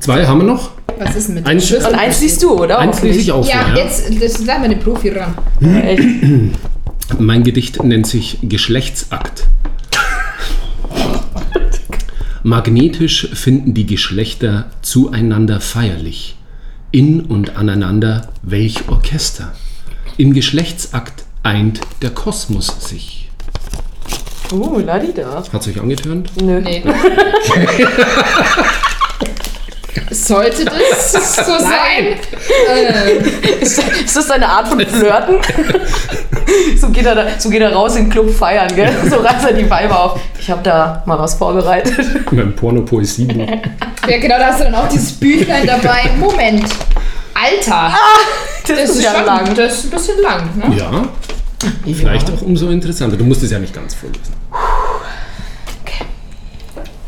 [0.00, 0.72] Zwei haben wir noch.
[0.98, 1.86] Was ist denn mit Ein dem Schiff.
[1.86, 2.78] Und eins liest du, oder?
[2.78, 3.76] Eins lese ich auch Ja, ja.
[3.76, 5.34] jetzt das lass mal den Profi ran.
[7.18, 9.44] Mein Gedicht nennt sich Geschlechtsakt.
[12.42, 16.36] Magnetisch finden die Geschlechter zueinander feierlich.
[16.94, 19.54] In und aneinander welch Orchester.
[20.18, 23.30] Im Geschlechtsakt eint der Kosmos sich.
[24.52, 25.42] Uh, ladida.
[25.50, 26.30] Hat's euch angetörnt?
[26.42, 26.60] Nö.
[26.60, 26.84] Nee.
[30.10, 32.18] Sollte das so sein?
[32.68, 35.36] Äh, Ist, ist das deine Art von Flirten?
[36.80, 38.90] so, geht er da, so geht er raus in den Club feiern, gell?
[39.08, 40.20] So reißt er die Weiber auf.
[40.38, 41.94] Ich habe da mal was vorbereitet.
[42.32, 43.46] Mein Porno-Poesiebuch.
[44.08, 46.10] ja, genau, da hast du dann auch dieses Büchlein dabei.
[46.18, 46.64] Moment.
[47.34, 47.92] Alter.
[48.66, 49.54] Das, ist ja schon, lang.
[49.54, 50.76] Das ist ein bisschen lang, ne?
[50.76, 51.02] Ja,
[51.84, 53.16] vielleicht auch umso interessanter.
[53.16, 54.32] Du musst es ja nicht ganz vorlesen.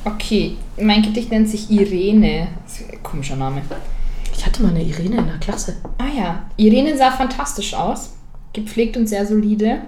[0.05, 2.49] Okay, mein Gedicht nennt sich Irene.
[3.03, 3.62] Komischer Name.
[4.37, 5.77] Ich hatte mal eine Irene in der Klasse.
[5.99, 8.14] Ah ja, Irene sah fantastisch aus,
[8.53, 9.83] gepflegt und sehr solide.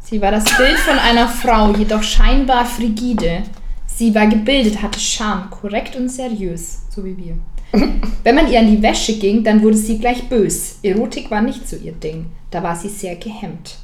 [0.00, 3.42] Sie war das Bild von einer Frau, jedoch scheinbar frigide.
[3.86, 7.36] Sie war gebildet, hatte Charme, korrekt und seriös, so wie wir.
[8.22, 10.78] Wenn man ihr an die Wäsche ging, dann wurde sie gleich bös.
[10.82, 13.78] Erotik war nicht so ihr Ding, da war sie sehr gehemmt.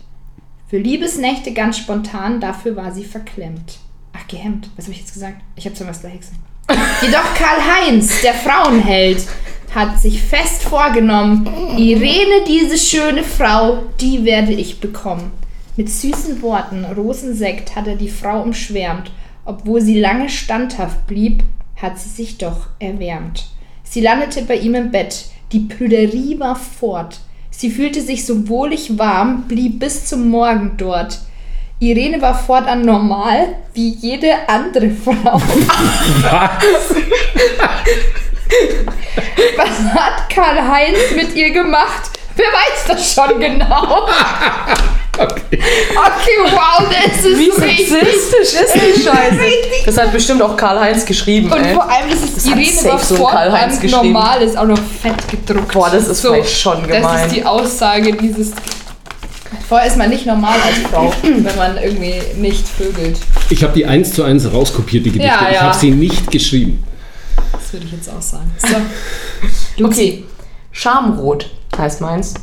[0.68, 3.78] Für Liebesnächte ganz spontan, dafür war sie verklemmt.
[4.12, 5.42] Ach, gehemmt, was habe ich jetzt gesagt?
[5.56, 6.51] Ich habe zweimal das gleiche gesagt.
[7.02, 9.26] Jedoch Karl-Heinz, der Frauenheld,
[9.74, 15.32] hat sich fest vorgenommen, Irene, diese schöne Frau, die werde ich bekommen.
[15.76, 19.10] Mit süßen Worten, Rosensekt hat er die Frau umschwärmt.
[19.44, 21.42] Obwohl sie lange standhaft blieb,
[21.74, 23.46] hat sie sich doch erwärmt.
[23.82, 27.18] Sie landete bei ihm im Bett, die Prüderie war fort.
[27.50, 31.18] Sie fühlte sich so wohlig warm, blieb bis zum Morgen dort.
[31.82, 35.14] Irene war fortan normal, wie jede andere Frau.
[39.56, 42.10] Was hat Karl-Heinz mit ihr gemacht?
[42.36, 44.08] Wer weiß das schon genau?
[45.18, 45.58] Okay.
[45.60, 47.86] Okay, wow, das ist Wie richtig.
[47.86, 49.40] sexistisch ist die Scheiße?
[49.84, 51.74] Das hat bestimmt auch Karl-Heinz geschrieben, Und ey.
[51.74, 55.28] vor allem, dass es Das Irene war so ein Karl-Heinz normal ist, auch noch fett
[55.28, 55.70] gedruckt.
[55.74, 57.26] Boah, das ist vielleicht schon Das gemein.
[57.26, 58.52] ist die Aussage dieses...
[59.72, 63.18] Vorher ist man nicht normal als Frau, wenn man irgendwie nicht vögelt.
[63.48, 65.34] Ich habe die eins zu eins rauskopiert, die Gedichte.
[65.34, 65.62] Ja, Ich ja.
[65.62, 66.84] habe sie nicht geschrieben.
[67.52, 68.50] Das würde ich jetzt auch sagen.
[68.58, 69.82] So.
[69.86, 70.24] Okay,
[70.72, 72.34] Schamrot heißt meins.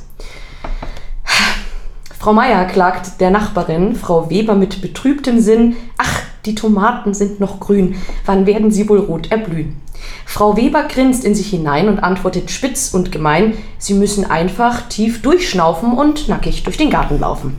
[2.18, 7.60] Frau Meier klagt der Nachbarin, Frau Weber mit betrübtem Sinn, ach, die Tomaten sind noch
[7.60, 9.80] grün, wann werden sie wohl rot erblühen?
[10.26, 15.22] Frau Weber grinst in sich hinein und antwortet spitz und gemein, sie müssen einfach tief
[15.22, 17.58] durchschnaufen und nackig durch den Garten laufen.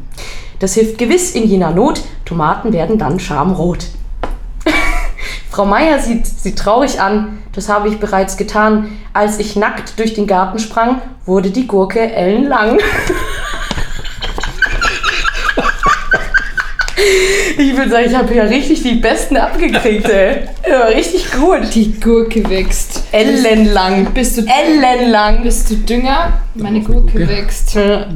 [0.61, 3.86] Das hilft gewiss in jener Not, Tomaten werden dann schamrot.
[5.51, 7.38] Frau Meier sieht sie traurig an.
[7.53, 8.93] Das habe ich bereits getan.
[9.12, 12.78] Als ich nackt durch den Garten sprang, wurde die Gurke ellenlang.
[17.59, 20.43] Ich würde sagen, ich habe ja richtig die Besten abgekriegt, ey.
[20.69, 21.75] Ja, richtig gut.
[21.75, 23.03] Die Gurke wächst.
[23.13, 24.07] Ellenlang.
[24.13, 25.43] Bist du, Ellenlang.
[25.43, 26.41] bist du Dünger?
[26.55, 27.75] Meine Gurke wächst.
[27.75, 28.07] Ja.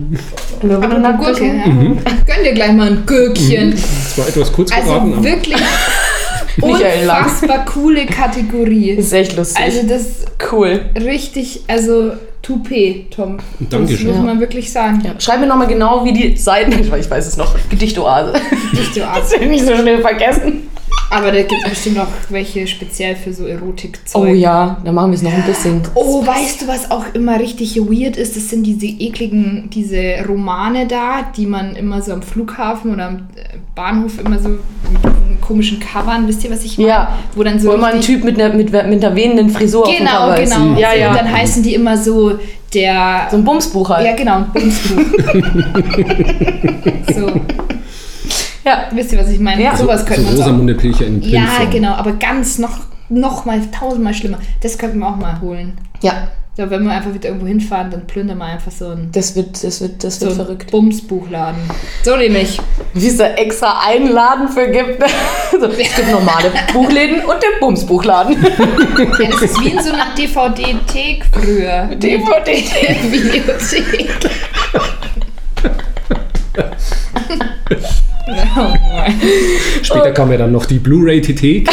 [0.62, 1.64] Nur Aber nackt Gurke, ja.
[1.64, 3.72] Gönn dir gleich mal ein Gürkchen.
[3.72, 5.56] Das war etwas kurz Also geraten, aber wirklich
[6.60, 8.90] unfassbar coole Kategorie.
[8.90, 9.62] Ist echt lustig.
[9.62, 10.04] Also das
[10.52, 10.80] cool.
[10.96, 12.12] richtig, also
[12.44, 13.38] Toupet, Tom.
[13.58, 14.08] Dankeschön.
[14.08, 15.02] Das muss man wirklich sagen.
[15.04, 15.18] Ja.
[15.18, 16.72] Schreib mir nochmal genau, wie die Seiten.
[16.84, 17.54] Ich weiß, ich weiß es noch.
[17.70, 18.34] Gedichtoase.
[18.92, 20.68] So Das will ich nicht so schnell vergessen.
[21.10, 24.22] Aber da gibt es bestimmt noch welche speziell für so Erotikzeug.
[24.22, 25.80] Oh ja, dann machen wir es noch ein bisschen.
[25.94, 28.36] Oh, weißt du, was auch immer richtig weird ist?
[28.36, 33.16] Das sind diese ekligen, diese Romane da, die man immer so am Flughafen oder am
[33.36, 35.03] äh, Bahnhof immer so mit
[35.46, 36.90] komischen Covern, wisst ihr, was ich meine?
[36.90, 37.08] Ja.
[37.34, 39.90] Wo dann so Wo immer ein Typ mit einer, mit, mit einer wehenden Frisur auf
[39.90, 40.54] dem Genau, Cover ist.
[40.54, 40.78] genau.
[40.78, 41.10] Ja, So, ja.
[41.10, 42.38] Und dann heißen die immer so
[42.72, 43.28] der.
[43.30, 44.06] so ein Bumsbuch halt.
[44.06, 44.98] ja, genau, ein Bumsbuch.
[47.14, 47.26] so,
[48.64, 48.84] Ja.
[48.92, 49.62] wisst ihr, was ich meine?
[49.62, 49.76] Ja.
[49.76, 50.38] Sowas so könnte man auch.
[50.38, 54.38] Rosamunde Pilcher in Ja, genau, aber ganz noch, noch mal tausendmal schlimmer.
[54.62, 55.74] Das könnten wir auch mal holen.
[56.02, 59.34] Ja, So, wenn wir einfach wieder irgendwo hinfahren, dann plündern wir einfach so ein, das
[59.34, 60.70] wird, das wird, das so wird verrückt.
[60.70, 61.60] Bumsbuchladen.
[62.04, 62.60] So nämlich.
[62.92, 65.02] Wie es da extra einen Laden für gibt.
[65.50, 68.40] so, es gibt normale Buchläden und den Bumsbuchladen.
[68.40, 68.50] Ja,
[69.30, 71.86] das ist wie in so einer DVD-Thek früher.
[71.96, 72.62] DVD.
[73.10, 74.10] Videothek.
[78.56, 79.20] oh Mann.
[79.82, 81.68] Später kam ja dann noch die Blu-ray-TT.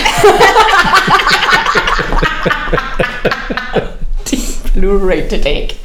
[5.00, 5.42] Blu-ray Take.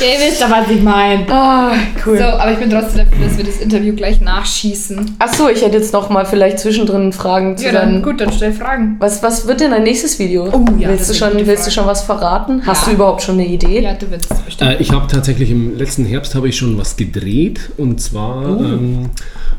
[0.00, 1.24] Ihr wisst doch, was ich meine.
[1.30, 1.72] Ah,
[2.04, 2.18] cool.
[2.18, 5.16] So, aber ich bin trotzdem dafür, dass wir das Interview gleich nachschießen.
[5.18, 8.32] Achso, ich hätte jetzt noch mal vielleicht zwischendrin Fragen zu Ja, dann deinen- gut, dann
[8.32, 8.96] stell Fragen.
[8.98, 10.48] Was, was wird denn dein nächstes Video?
[10.52, 12.62] Oh ja, willst du schon, willst du schon was verraten?
[12.66, 12.88] Hast Ja.
[12.90, 13.80] du überhaupt schon eine Idee?
[13.80, 14.70] Ja, du willst es bestimmt.
[14.70, 18.62] Äh, ich habe tatsächlich im letzten Herbst habe ich schon was gedreht und zwar Oh.
[18.64, 19.10] ähm,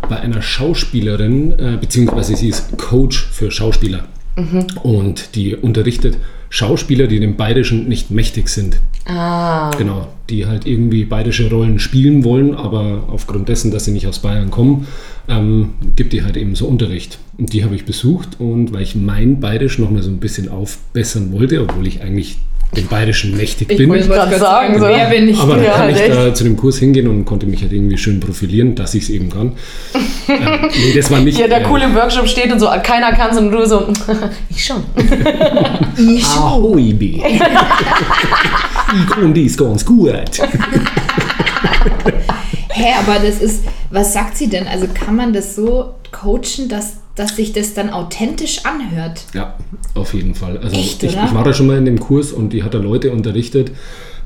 [0.08, 4.04] bei einer Schauspielerin, äh, beziehungsweise sie ist Coach für Schauspieler
[4.36, 4.68] Mhm.
[4.84, 6.18] und die unterrichtet
[6.50, 8.80] Schauspieler, die dem Bayerischen nicht mächtig sind.
[9.06, 9.72] Ah.
[9.78, 14.20] Genau, die halt irgendwie bayerische Rollen spielen wollen, aber aufgrund dessen, dass sie nicht aus
[14.20, 14.88] Bayern kommen,
[15.28, 17.20] ähm, gibt die halt eben so Unterricht.
[17.38, 20.50] Und die habe ich besucht und weil ich mein Bayerisch noch mal so ein bisschen
[20.50, 22.40] aufbessern wollte, obwohl ich eigentlich
[22.76, 23.90] dem Bayerischen mächtig Ich bin.
[23.90, 24.86] wollte gerade sagen, so.
[24.86, 25.40] wer bin ich?
[25.40, 26.16] Aber dann kann ich echt.
[26.16, 29.10] da zu dem Kurs hingehen und konnte mich halt irgendwie schön profilieren, dass ich es
[29.10, 29.54] eben kann.
[30.28, 31.40] ähm, nee, das war nicht.
[31.40, 33.88] Ja, der äh, coole Workshop steht und so, keiner kann es und du so,
[34.50, 34.84] ich schon.
[36.38, 37.22] Ahoi, B.
[37.24, 40.12] ich kann dies ganz gut.
[42.70, 44.68] Hä, aber das ist, was sagt sie denn?
[44.68, 49.26] Also kann man das so coachen, dass, dass sich das dann authentisch anhört?
[49.34, 49.56] Ja,
[49.94, 50.58] auf jeden Fall.
[50.58, 52.78] Also Echt, ich, ich war da schon mal in dem Kurs und die hat da
[52.78, 53.72] Leute unterrichtet,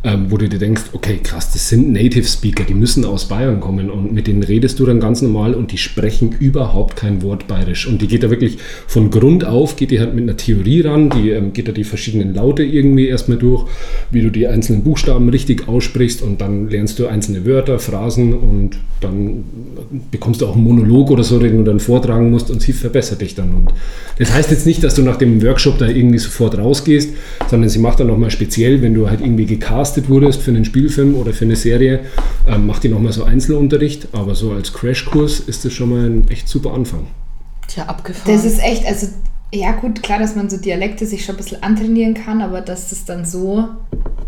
[0.02, 3.60] ähm, wo du dir denkst, okay, krass, das sind Native Speaker, die müssen aus Bayern
[3.60, 7.48] kommen und mit denen redest du dann ganz normal und die sprechen überhaupt kein Wort
[7.48, 7.86] Bayerisch.
[7.86, 11.10] Und die geht da wirklich von Grund auf, geht die halt mit einer Theorie ran,
[11.10, 13.66] die ähm, geht da die verschiedenen Laute irgendwie erstmal durch,
[14.10, 18.78] wie du die einzelnen Buchstaben richtig aussprichst und dann lernst du einzelne Wörter, Phrasen und
[19.02, 19.44] dann
[20.12, 23.22] bekommst du auch einen Monolog oder so, den du dann vortragen musst und sie verbessert
[23.22, 23.54] dich dann.
[23.54, 23.74] Und
[24.18, 27.14] das heißt jetzt nicht, dass du nach dem Workshop da irgendwie sofort rausgehst,
[27.50, 31.16] sondern sie macht dann nochmal speziell, wenn du halt irgendwie gecastet wurdest für einen Spielfilm
[31.16, 32.02] oder für eine Serie,
[32.48, 36.28] ähm, macht die nochmal so Einzelunterricht, aber so als Crashkurs ist das schon mal ein
[36.30, 37.08] echt super Anfang.
[37.68, 38.36] Tja, abgefahren.
[38.36, 39.08] Das ist echt, also,
[39.54, 42.90] ja gut, klar, dass man so Dialekte sich schon ein bisschen antrainieren kann, aber dass
[42.90, 43.66] das dann so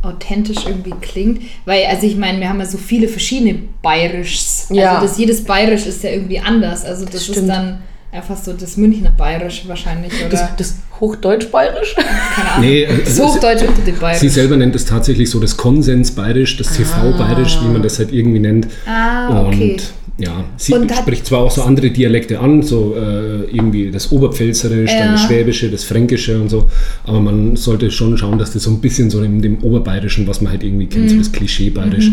[0.01, 1.41] authentisch irgendwie klingt.
[1.65, 4.67] Weil, also ich meine, wir haben ja so viele verschiedene Bayerischs.
[4.71, 4.95] Ja.
[4.95, 6.83] Also das, jedes Bayerisch ist ja irgendwie anders.
[6.85, 7.49] Also das, ist stimmt.
[7.49, 7.81] dann
[8.11, 10.29] einfach so das Münchner Bayerisch wahrscheinlich, oder?
[10.29, 11.95] das, das Hochdeutsch-Bayerisch?
[11.95, 12.65] keine Ahnung.
[12.69, 14.31] Nee, äh, das Hochdeutsch unter dem Sie Bayerisch.
[14.31, 18.67] selber nennt es tatsächlich so das Konsens-Bayerisch, das TV-Bayerisch, wie man das halt irgendwie nennt.
[18.85, 19.73] Ah, okay.
[19.73, 19.93] Und
[20.23, 24.91] ja, sie Und spricht zwar auch so andere Dialekte an, so äh, irgendwie das Oberpfälzerisch,
[24.91, 25.27] dann das Ja.
[25.27, 26.69] Schwäbische, das Fränkische und so,
[27.05, 30.41] aber man sollte schon schauen, dass das so ein bisschen so in dem Oberbayerischen, was
[30.41, 31.09] man halt irgendwie kennt, Mhm.
[31.09, 32.11] so das Klischee-Bayerisch,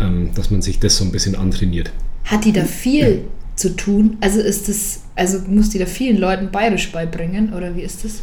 [0.00, 1.90] ähm, dass man sich das so ein bisschen antrainiert.
[2.24, 3.22] Hat die da viel
[3.60, 4.16] zu tun?
[4.20, 8.14] Also ist das, also muss die da vielen Leuten Bayerisch beibringen, oder wie ist das?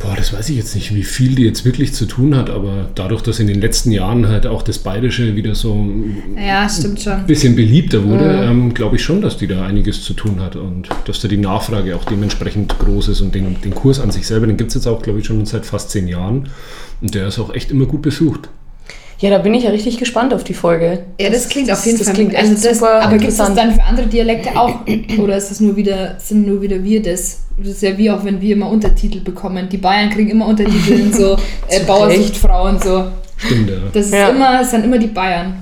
[0.00, 2.90] Boah, das weiß ich jetzt nicht, wie viel die jetzt wirklich zu tun hat, aber
[2.96, 7.26] dadurch, dass in den letzten Jahren halt auch das Bayerische wieder so ein Ja, schon.
[7.26, 10.88] bisschen beliebter wurde, ähm, glaube ich schon, dass die da einiges zu tun hat und
[11.06, 14.46] dass da die Nachfrage auch dementsprechend groß ist und den, den Kurs an sich selber,
[14.48, 16.48] den gibt es jetzt auch, glaube ich, schon seit fast zehn Jahren
[17.00, 18.48] und der ist auch echt immer gut besucht.
[19.20, 21.04] Ja, da bin ich ja richtig gespannt auf die Folge.
[21.20, 22.14] Ja, das klingt auf jeden das Fall.
[22.14, 24.80] klingt also das, super aber gibt es das dann für andere Dialekte auch?
[25.18, 27.40] Oder ist das nur wieder, sind nur wieder wir das?
[27.56, 29.68] Das ist ja wie auch wenn wir immer Untertitel bekommen.
[29.70, 31.36] Die Bayern kriegen immer Untertitel in so
[31.68, 33.04] äh, Bauersuchtfrau und so.
[33.36, 33.76] Stimmt, ja.
[33.92, 34.28] Das ist Ja.
[34.30, 35.54] immer, es sind immer die Bayern.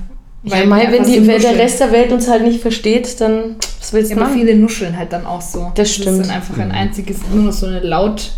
[0.45, 1.57] Weil, Mai, die wenn, die, so wenn der.
[1.57, 4.41] Rest der Welt uns halt nicht versteht, dann was willst Ja, du aber machen?
[4.41, 5.71] viele nuscheln halt dann auch so.
[5.75, 6.07] Das stimmt.
[6.07, 8.31] Das ist dann einfach ein einziges, nur noch so eine laut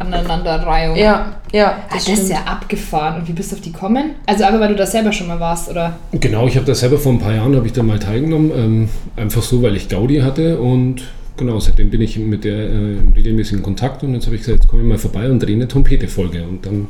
[0.00, 0.96] Aneinanderreihung.
[0.96, 1.82] Ja, ja.
[1.88, 3.20] Ah, das ist ja abgefahren.
[3.20, 4.12] Und wie bist du auf die kommen?
[4.26, 5.98] Also einfach, weil du da selber schon mal warst, oder?
[6.12, 8.88] Genau, ich habe da selber vor ein paar Jahren, habe ich da mal teilgenommen, ähm,
[9.16, 11.02] einfach so, weil ich Gaudi hatte und
[11.36, 14.62] genau, seitdem bin ich mit der äh, im regelmäßigen Kontakt und jetzt habe ich gesagt,
[14.62, 16.88] jetzt komme ich mal vorbei und drehe eine Trompete-Folge und dann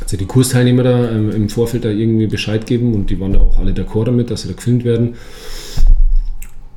[0.00, 3.40] also die Kursteilnehmer da ähm, im Vorfeld da irgendwie Bescheid geben und die waren da
[3.40, 5.14] auch alle d'accord damit, dass sie da gefilmt werden.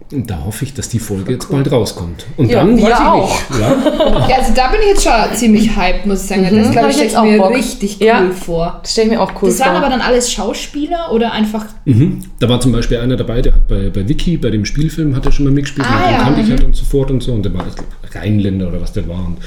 [0.10, 2.26] Und da hoffe ich, dass die Folge jetzt bald rauskommt.
[2.38, 3.50] Und Ja, dann wir weiß ich auch.
[3.50, 3.60] nicht.
[3.60, 6.44] Ja, Ja, also da bin ich jetzt schon ziemlich hyped, muss ich sagen.
[6.50, 7.54] Das hab glaube ich ich, jetzt mir Bock.
[7.54, 8.30] richtig cool Ja.
[8.32, 8.80] vor.
[8.84, 9.66] Das stelle ich mir auch cool Das vor.
[9.66, 11.66] waren aber dann alles Schauspieler oder einfach.
[11.84, 12.24] Mhm.
[12.40, 15.26] Da war zum Beispiel einer dabei, der hat bei, bei Wiki, bei dem Spielfilm, hat
[15.26, 15.86] er schon mal mitgespielt.
[15.90, 16.52] Ah, den ja, kannte ich mhm.
[16.52, 17.34] halt und so fort und so.
[17.34, 19.18] Und der war ich Rheinländer oder was der war.
[19.26, 19.40] Und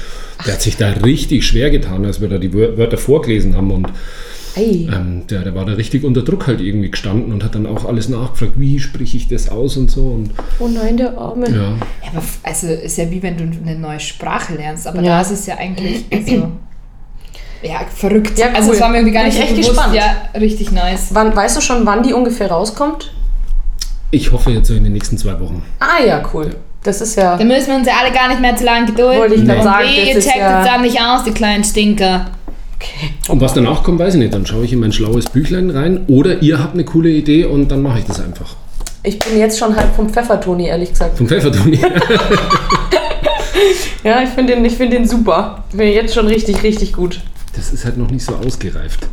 [0.45, 3.71] der hat sich da richtig schwer getan, als wir da die Wör- Wörter vorgelesen haben.
[3.71, 3.87] Und.
[4.57, 7.85] Ähm, der, der war da richtig unter Druck halt irgendwie gestanden und hat dann auch
[7.85, 10.01] alles nachgefragt, wie spreche ich das aus und so.
[10.03, 11.49] Und Oh nein, der Arme.
[11.49, 11.73] ja, Ja,
[12.13, 15.15] aber also ist ja wie wenn du eine neue Sprache lernst, aber Ja.
[15.17, 16.49] da ist es ja eigentlich also,
[17.63, 18.37] ja verrückt.
[18.37, 18.55] Ja, cool.
[18.55, 19.91] Also es war mir irgendwie gar Bin nicht ich so echt bewusst.
[19.91, 19.95] gespannt.
[20.33, 21.07] Ja, richtig nice.
[21.11, 23.13] Wann, weißt du schon, wann die ungefähr rauskommt?
[24.13, 25.63] ich hoffe jetzt so in den nächsten zwei Wochen.
[25.79, 26.53] Ah ja, cool.
[26.83, 27.37] Das ist ja.
[27.37, 29.19] Da müssen wir uns ja alle gar nicht mehr zu lange gedulden.
[29.21, 32.25] Wollte ich gerade Und sagen, Wehe, checkt ja- es dann nicht aus, die kleinen Stinker.
[32.81, 33.11] Okay.
[33.29, 34.33] Und was danach kommt, weiß ich nicht.
[34.33, 37.69] Dann schaue ich in mein schlaues Büchlein rein oder ihr habt eine coole Idee und
[37.69, 38.55] dann mache ich das einfach.
[39.03, 41.17] Ich bin jetzt schon halb vom Pfeffertoni, ehrlich gesagt.
[41.17, 41.91] Vom Pfefferturnier.
[44.03, 45.63] Ja, ich finde den, ich find den super.
[45.69, 47.19] Ich bin jetzt schon richtig, richtig gut.
[47.55, 49.07] Das ist halt noch nicht so ausgereift.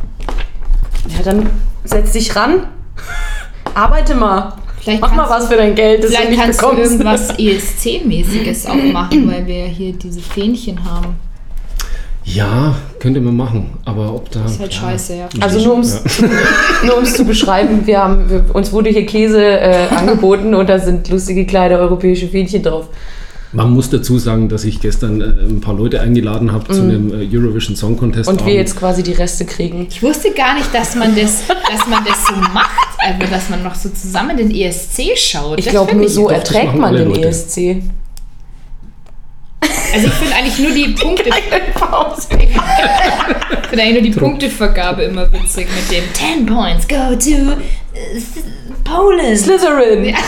[1.07, 1.47] Ja, dann
[1.83, 2.67] setz dich ran.
[3.75, 4.53] Arbeite mal.
[4.81, 6.91] Vielleicht Mach mal was für dein Geld, das du Vielleicht nicht kannst du bekommst.
[6.91, 11.15] irgendwas ESC-mäßiges auch machen, weil wir hier diese Fähnchen haben.
[12.33, 14.41] Ja, könnte man machen, aber ob da.
[14.41, 14.79] Das ist halt ja.
[14.79, 15.29] scheiße, ja.
[15.39, 16.27] Also nur ums, Ja.
[16.85, 20.77] nur ums zu beschreiben, wir haben, wir, uns wurde hier Käse äh, angeboten und da
[20.79, 22.87] sind lustige kleine europäische Fähnchen drauf.
[23.51, 27.11] Man muss dazu sagen, dass ich gestern äh, ein paar Leute eingeladen habe zu einem
[27.11, 28.29] äh, Eurovision Song Contest.
[28.29, 28.37] Mhm.
[28.37, 29.87] Und wir jetzt quasi die Reste kriegen.
[29.89, 32.69] Ich wusste gar nicht, dass man das, dass man das so macht,
[32.99, 35.57] also dass man noch so zusammen den ESC schaut.
[35.57, 37.27] Ich glaube, nur ich- so erträgt man den Leute.
[37.29, 37.81] ESC.
[39.93, 41.29] Also ich finde eigentlich nur die Punkte.
[41.29, 41.43] Ich
[43.69, 47.53] finde eigentlich nur die Punktevergabe immer witzig mit dem 10 Points go to
[47.93, 48.19] äh,
[48.83, 49.37] Poland.
[49.37, 50.15] Slytherin.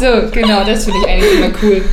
[0.00, 1.84] So, genau, das finde ich eigentlich immer cool.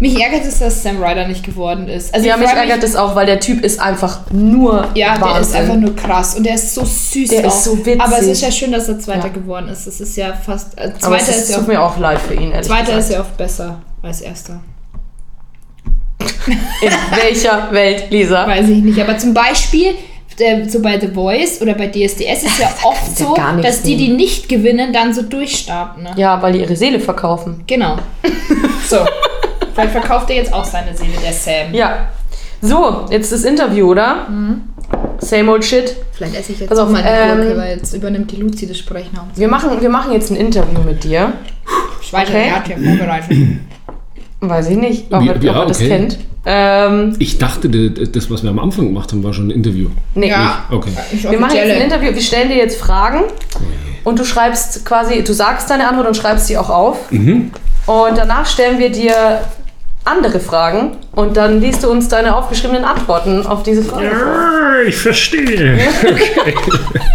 [0.00, 2.14] Mich ärgert es, dass Sam Ryder nicht geworden ist.
[2.14, 5.26] Also Ja, ich mich ärgert das auch, weil der Typ ist einfach nur Ja, der
[5.26, 5.56] ist Wahnsinn.
[5.60, 7.28] einfach nur krass und der ist so süß.
[7.28, 7.48] Der auch.
[7.48, 8.00] ist so witzig.
[8.00, 9.32] Aber es ist ja schön, dass er Zweiter Ja.
[9.34, 9.86] geworden ist.
[9.86, 10.78] Es ist ja fast.
[10.78, 12.84] Äh, Zweiter es ist, ist, ja tut auch, mir auch leid für ihn, ehrlich Zweiter
[12.96, 13.00] gesagt.
[13.04, 14.60] ist ja oft besser als Erster.
[16.82, 16.90] In
[17.22, 18.46] welcher Welt, Lisa?
[18.46, 19.00] Weiß ich nicht.
[19.00, 19.94] Aber zum Beispiel.
[20.38, 23.82] der- So bei The Voice oder bei DSDS ist ja oft ja so, nichts dass
[23.82, 26.02] die, die nicht gewinnen, dann so durchstarten.
[26.02, 26.10] Ne?
[26.16, 27.62] Ja, weil die ihre Seele verkaufen.
[27.66, 27.96] Genau.
[28.88, 28.96] So.
[29.74, 31.72] Vielleicht verkauft er jetzt auch seine Seele, der Sam.
[31.72, 32.08] Ja.
[32.62, 34.26] So, jetzt das Interview, oder?
[35.18, 35.94] Same old shit.
[36.12, 38.36] Vielleicht esse ich jetzt Pass auf, auch mal ähm, eine Gurke, weil jetzt übernimmt die
[38.36, 39.10] Luzi das Sprechen.
[39.36, 41.34] Wir machen, wir machen jetzt ein Interview mit dir.
[42.02, 42.48] Schweiter, Okay.
[42.48, 43.36] er hat ja vorbereitet.
[44.40, 45.88] Weiß ich nicht, ob, Ja, ob ja, er das okay.
[45.88, 46.18] kennt.
[46.46, 49.88] Ähm, Ich dachte, das, was wir am Anfang gemacht haben, war schon ein Interview.
[50.14, 50.30] nee.
[50.30, 50.64] Ja.
[50.70, 50.90] Okay.
[51.28, 51.82] Wir machen jetzt ein.
[51.82, 53.24] Interview, wir stellen dir jetzt Fragen
[54.04, 57.10] und du schreibst quasi, du sagst deine Antwort und schreibst sie auch auf.
[57.12, 57.50] Mhm.
[57.86, 59.42] Und danach stellen wir dir
[60.04, 64.08] andere Fragen und dann liest du uns deine aufgeschriebenen Antworten auf diese Fragen.
[64.08, 64.82] vor.
[64.88, 65.76] Ich verstehe.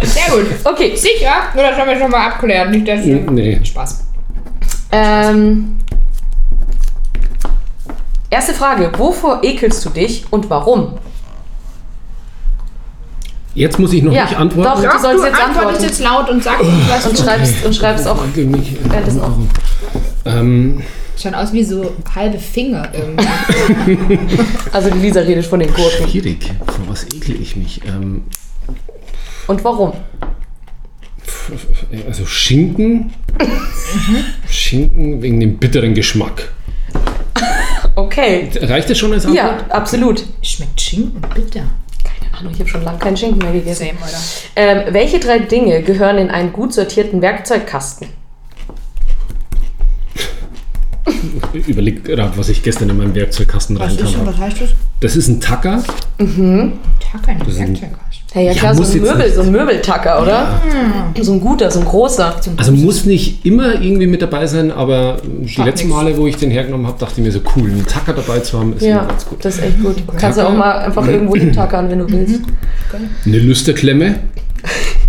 [0.02, 0.46] Sehr gut.
[0.62, 1.32] Okay, Sicher?
[1.54, 2.70] Nur das haben wir schon mal abklärt.
[2.70, 3.58] Nicht, dass Nee.
[3.64, 4.04] Spaß.
[4.92, 5.78] ähm,
[8.30, 10.98] erste Frage, wovor ekelst du dich und warum?
[13.54, 14.82] Jetzt muss ich noch Ja, nicht antworten.
[14.82, 14.92] doch.
[14.92, 15.82] Du sollst jetzt antwortest antworten.
[15.84, 19.32] jetzt laut und sagst, was Und du schreibst, und schreibst auch Ich mich, äh, auf.
[20.26, 20.82] ähm,
[21.18, 23.98] Schauen aus wie so halbe Finger irgendwie.
[24.72, 26.06] Also die Lisa redet von den Gurken.
[26.10, 26.52] schwierig.
[26.66, 27.80] Vor was ekle ich mich?
[27.86, 28.24] Ähm,
[29.46, 29.94] Und warum?
[32.06, 33.14] also Schinken.
[34.50, 36.52] Schinken wegen dem bitteren Geschmack.
[37.96, 38.48] Okay.
[38.60, 39.44] Reicht das schon als Antwort?
[39.44, 40.24] Ja, absolut.
[40.42, 41.62] Schmeckt Schinken bitter.
[42.04, 43.86] Keine Ahnung, ich habe schon lange keinen Schinken mehr gegessen.
[43.86, 44.18] Same, oder?
[44.86, 48.08] Ähm, welche drei Dinge gehören in einen gut sortierten Werkzeugkasten?
[51.52, 54.38] Überleg gerade, was ich gestern in meinem Werkzeugkasten Was ist reingetan denn, habe.
[54.38, 54.70] was heißt das?
[55.00, 55.82] Das ist ein Tacker.
[56.18, 57.90] Tacker in ein- Werkzeugkasten.
[58.36, 60.60] Ja Ja, klar, so muss ein, Möbel, so ein Möbeltacker, oder?
[61.20, 62.36] So ein guter, so ein großer.
[62.58, 65.96] Also muss nicht immer irgendwie mit dabei sein, aber die Schadet letzten nix.
[65.96, 68.58] Male, wo ich den hergenommen habe, dachte ich mir so cool, einen Tacker dabei zu
[68.58, 69.42] haben, ist Ja, immer ganz gut.
[69.44, 69.96] das ist echt gut.
[70.18, 72.40] Kannst du auch mal einfach irgendwo hintackern, wenn du willst.
[73.24, 74.16] Eine Lüsterklemme.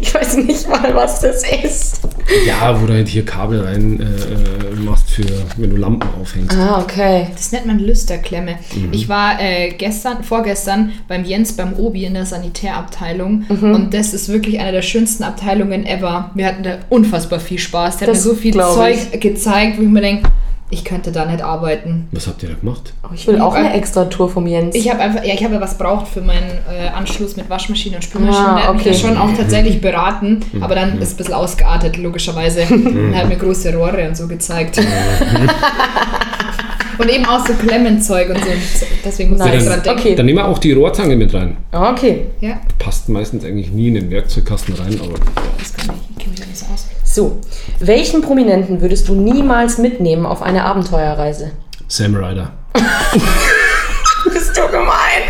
[0.00, 2.00] Ich weiß nicht mal, was das ist.
[2.46, 5.24] Ja, wo du halt hier Kabel rein äh, äh, machst für,
[5.56, 6.56] wenn du Lampen aufhängst.
[6.56, 7.28] Ah, okay.
[7.34, 8.58] Das nennt man Lüsterklemme.
[8.74, 8.88] Mhm.
[8.92, 13.74] Ich war äh, gestern, vorgestern beim Jens beim Obi in der Sanitärabteilung Mhm.
[13.74, 16.30] und das ist wirklich eine der schönsten Abteilungen ever.
[16.34, 17.98] Wir hatten da unfassbar viel Spaß.
[17.98, 19.20] Der hat mir Das so viel Zeug ich.
[19.20, 20.28] gezeigt, wo ich mir denke,
[20.70, 22.08] ich könnte da nicht arbeiten.
[22.12, 22.94] Was habt ihr da gemacht?
[23.04, 24.74] Oh, ich will auch eine extra Tour vom Jens.
[24.74, 27.96] Ich habe einfach, ja, ich habe ja was braucht für meinen äh, Anschluss mit Waschmaschine
[27.96, 28.48] und Spülmaschine.
[28.48, 28.94] Ah, Der hat mich okay.
[28.94, 32.62] ja schon auch tatsächlich beraten, aber dann ist es ein bisschen ausgeartet, logischerweise.
[32.70, 34.80] und er hat mir große Rohre und so gezeigt.
[36.98, 38.50] und eben auch so Klemmenzeug und so.
[39.04, 39.62] Deswegen muss Nice.
[39.62, 40.00] ich dran denken.
[40.00, 40.14] Okay.
[40.14, 41.56] Dann nehmen wir auch die Rohrzange mit rein.
[41.72, 42.26] Okay.
[42.40, 45.14] Ja, Passt meistens eigentlich nie in den Werkzeugkasten rein, aber
[45.58, 46.10] das kann ich.
[46.10, 46.86] Ich kenne mich nicht so aus.
[47.04, 47.40] So.
[47.80, 51.52] Welchen Prominenten würdest du niemals mitnehmen auf eine Abenteuerreise?
[51.88, 52.52] Sam Ryder.
[54.32, 55.22] Bist du gemein?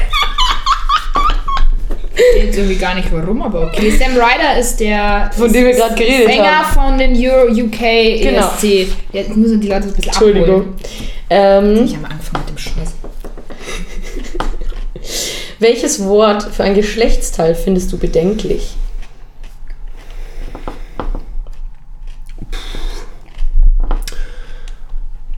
[2.36, 3.90] Jetzt irgendwie gar nicht warum, aber okay.
[3.90, 6.74] Sam Ryder ist der Von dem wir gerade geredet Sänger haben.
[6.74, 8.50] von den Euro UK Genau.
[8.56, 8.88] ESC.
[9.12, 10.48] Jetzt müssen die Leute ein bisschen Entschuldigung.
[10.60, 10.74] abholen.
[11.30, 12.94] Ähm, Ich habe angefangen mit dem Scheiß.
[15.58, 18.74] welches Wort für ein Geschlechtsteil findest du bedenklich?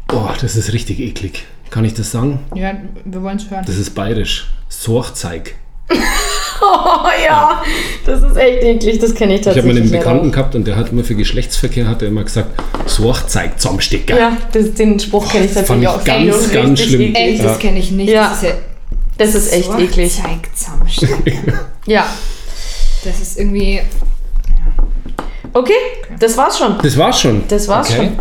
[0.09, 1.45] Boah, das ist richtig eklig.
[1.71, 2.41] Kann ich das sagen?
[2.55, 2.75] Ja,
[3.05, 3.65] wir wollen es hören.
[3.67, 4.51] Das ist bayerisch.
[4.69, 5.55] Sorgzeig.
[6.63, 7.63] Oh ja,
[8.05, 9.75] das ist echt eklig, das kenne ich Ich habe tatsächlich.
[9.75, 12.51] mal einen Bekannten gehabt und der hat immer für Geschlechtsverkehr hat er immer gesagt,
[12.87, 14.19] Sorgzeig Zusammenstecker.
[14.19, 16.05] Ja, das, den Spruch kenne ich tatsächlich ich auch.
[16.05, 17.15] ganz, ganz richtig schlimm.
[17.15, 17.49] Echt, Ja.
[17.49, 18.11] das kenne ich nicht.
[18.11, 18.29] Ja.
[18.29, 18.55] Das ist ja
[19.19, 20.13] Das ist echt so eklig.
[20.15, 21.53] Zeig zusammenstecken.
[21.87, 22.05] Ja.
[23.05, 23.81] Das ist irgendwie.
[25.53, 25.73] Okay,
[26.19, 26.77] das war's schon.
[26.83, 27.45] Das war's schon.
[27.49, 27.97] Das war's okay.
[28.17, 28.19] schon.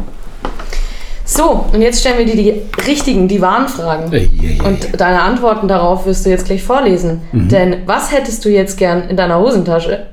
[1.28, 4.14] So, und jetzt stellen wir dir die richtigen, die wahren Fragen.
[4.14, 4.68] Ei, ei, ei.
[4.68, 7.22] Und deine Antworten darauf wirst du jetzt gleich vorlesen.
[7.32, 7.50] Mhm.
[7.50, 10.06] Denn was hättest du jetzt gern in deiner Hosentasche?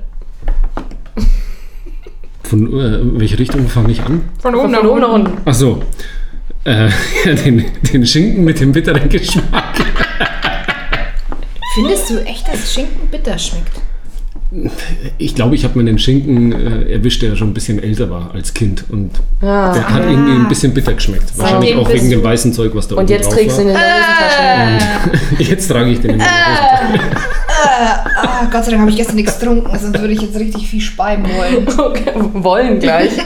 [2.41, 4.23] Von äh, welche Richtung fange ich an?
[4.39, 5.37] Von Von oben nach unten.
[5.45, 5.83] Ach so.
[6.65, 6.89] Äh,
[7.25, 9.75] ja, den, den Schinken mit dem bitteren Geschmack.
[11.75, 13.81] Findest du echt, dass Schinken bitter schmeckt?
[15.17, 18.31] Ich glaube, ich habe mir den Schinken äh, erwischt, der schon ein bisschen älter war
[18.33, 18.85] als Kind.
[18.89, 19.73] Und Ah.
[19.73, 21.35] der hat irgendwie ein bisschen bitter geschmeckt.
[21.37, 23.61] Wahrscheinlich Seitdem auch wegen dem weißen Zeug, was da Und oben jetzt drauf trägst du
[23.63, 23.75] ihn war.
[23.75, 23.79] in
[24.79, 25.43] der Hosentasche.
[25.51, 27.15] Jetzt trage ich den in meiner Hosentasche.
[28.15, 30.81] Ah, Gott sei Dank habe ich gestern nichts getrunken, sonst würde ich jetzt richtig viel
[30.81, 31.67] speiben wollen.
[31.77, 33.11] Okay, wollen gleich.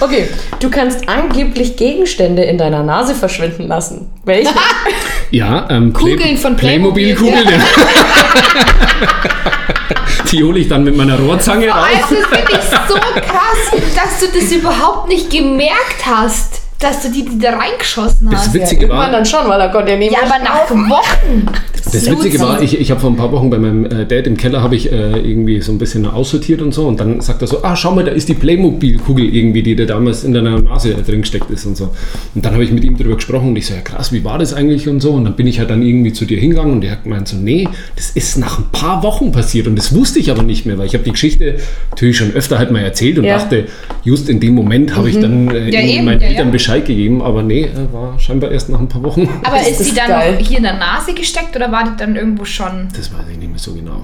[0.00, 0.28] Okay,
[0.60, 4.10] du kannst angeblich Gegenstände in deiner Nase verschwinden lassen.
[4.24, 4.50] Welche?
[5.32, 7.14] Ja, ähm, Play- Kugeln von Playmobil.
[7.14, 7.62] Playmobil, Kugeln.
[10.30, 11.86] Die hole ich dann mit meiner Rohrzange raus.
[11.94, 17.10] Also, das finde ich so krass, dass du das überhaupt nicht gemerkt hast, dass du
[17.10, 18.54] die, die da reingeschossen Das hast.
[18.54, 21.46] Witzige Irgendwann war, dann schon, weil er konnte ja nicht Ja, aber nach Wochen.
[21.92, 24.36] Das Witzige war, ich, ich habe vor ein paar Wochen bei meinem äh, Dad im
[24.36, 27.48] Keller habe ich äh, irgendwie so ein bisschen aussortiert und so und dann sagt er
[27.48, 30.94] so, ah schau mal, da ist die Playmobil-Kugel irgendwie, die da damals in deiner Nase
[30.94, 31.90] drin gesteckt ist und so.
[32.34, 34.38] Und dann habe ich mit ihm darüber gesprochen und ich so, ja krass, wie war
[34.38, 36.84] das eigentlich und so und dann bin ich halt dann irgendwie zu dir hingegangen und
[36.84, 40.18] er hat gemeint so, nee, das ist nach ein paar Wochen passiert und das wusste
[40.18, 41.56] ich aber nicht mehr, weil ich habe die Geschichte
[41.90, 43.38] natürlich schon öfter halt mal erzählt und Ja.
[43.38, 43.66] dachte,
[44.04, 46.52] just in dem Moment habe ich dann äh, Ja, irgendwie eben, meinen ja, Eltern ja.
[46.72, 49.28] Bescheid gegeben, aber nee, äh, war scheinbar erst nach ein paar Wochen.
[49.44, 50.32] Aber Ist ist, die dann geil.
[50.34, 52.88] noch hier in der Nase gesteckt oder war die dann irgendwo schon?
[52.96, 54.02] Das weiß ich nicht mehr so genau.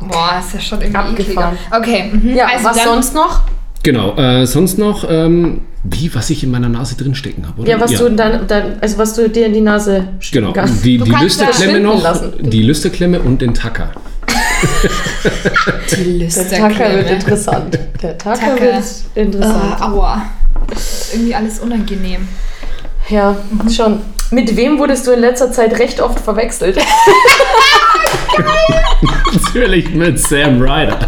[0.00, 1.54] Boah, ist ja schon irgendwie Abgefahren.
[1.54, 1.78] ekliger.
[1.78, 2.36] Okay, mhm.
[2.36, 3.40] Ja, also was sonst noch?
[3.82, 7.70] Genau, äh, sonst noch, ähm, wie, was ich in meiner Nase drin stecken habe, oder?
[7.70, 10.84] Ja, was du dann, dann, also was du dir in die Nase stecken Genau, kannst.
[10.84, 12.32] die, die Lüsterklemme noch, lassen.
[12.40, 13.90] die Lüsterklemme und den Tacker.
[15.96, 17.78] die Der Tacker wird interessant.
[18.02, 18.60] Der Tacker Tacker.
[18.60, 19.80] wird interessant.
[19.80, 20.22] Uh, aua.
[20.68, 22.28] Das ist irgendwie alles unangenehm.
[23.08, 23.36] Ja,
[23.74, 24.00] schon.
[24.30, 26.78] Mit wem wurdest du in letzter Zeit recht oft verwechselt?
[29.32, 30.98] Natürlich mit Sam Ryder.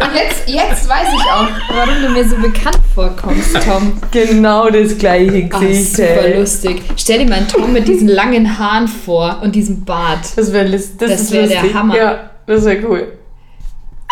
[0.00, 3.94] Und jetzt, jetzt weiß ich auch, warum du mir so bekannt vorkommst, Tom.
[4.10, 5.96] genau das gleiche Ah, Gesicht.
[5.96, 6.38] super ey.
[6.38, 6.82] lustig.
[6.96, 10.20] Stell dir mal einen Tom mit diesen langen Haaren vor und diesem Bart.
[10.36, 11.72] Das wäre das, Das wär der.
[11.74, 11.96] Hammer.
[11.96, 13.12] Ja, das wäre cool.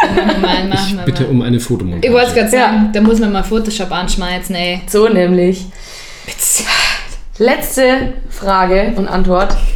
[0.02, 1.30] Mal, machen Ich wir bitte mal.
[1.30, 2.06] um eine Fotomontage.
[2.06, 2.90] Ich wollte es gerade sagen, Ja.
[2.92, 4.82] da muss man mal Photoshop anschmeißen, ey.
[4.88, 5.66] So nämlich.
[7.38, 9.56] Letzte Frage und Antwort.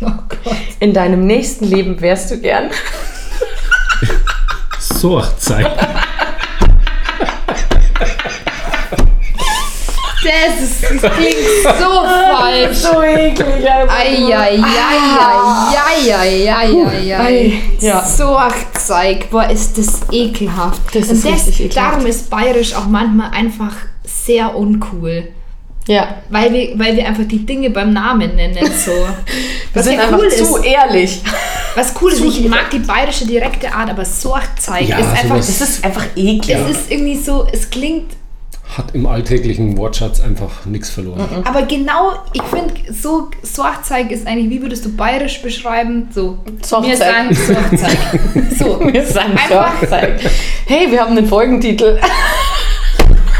[0.00, 0.56] Oh Gott.
[0.78, 2.70] In deinem nächsten Leben wärst du gern?
[4.78, 5.66] So, Zeit.
[10.22, 12.04] Das, ist, das klingt so
[12.36, 12.76] falsch.
[12.76, 13.46] So eklig.
[13.88, 14.62] Eieieiei.
[17.18, 18.04] Ei, ja.
[18.04, 18.36] So
[18.86, 19.30] Zeug.
[19.30, 20.94] Boah, ist das ekelhaft.
[20.94, 21.94] Das Und ist richtig ekelhaft.
[21.94, 25.28] Darum ist bayerisch auch manchmal einfach sehr uncool.
[25.86, 26.16] Ja.
[26.28, 28.70] Weil wir, weil wir einfach die Dinge beim Namen nennen.
[28.84, 28.92] So.
[29.72, 30.64] Wir sind ja einfach cool zu ist.
[30.64, 31.22] ehrlich.
[31.74, 32.50] Was cool ist, ich direkt.
[32.50, 35.36] mag die bayerische direkte Art, aber Sorgzeig Ja, ist einfach.
[35.36, 36.56] Das ist einfach eklig.
[36.56, 38.12] Es ist irgendwie so, es klingt
[38.76, 41.42] Hat im alltäglichen Wortschatz einfach nichts verloren.
[41.44, 46.08] Aber genau, ich finde, so Sorgzeig ist eigentlich, wie würdest du bayerisch beschreiben?
[46.14, 46.90] So, Sorgzeig.
[46.90, 47.98] wir sagen Sorgzeig.
[48.58, 50.20] So, Wir sagen Sorgzeig.
[50.66, 51.98] Hey, wir haben einen Folgentitel.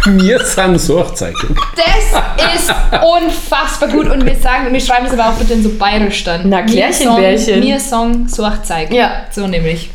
[0.06, 1.54] Mir sind Sorgzeichen.
[1.76, 2.72] das ist
[3.04, 6.48] unfassbar gut und wir sagen, wir schreiben es aber auch bitte in so bayerisch dann.
[6.48, 7.54] Na, Klärchen, Mir Bärchen.
[7.54, 8.92] Song, mir Song Sorgzeig.
[8.92, 9.26] Ja.
[9.30, 9.90] So nämlich.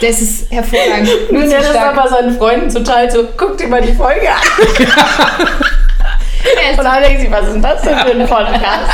[0.00, 1.08] Das ist hervorragend.
[1.30, 4.42] Nun Nur der das aber seinen Freunden total so, guck dir mal die Folge an.
[6.70, 8.90] Ist Und dann denkt sich, was ist denn das denn für ein Podcast?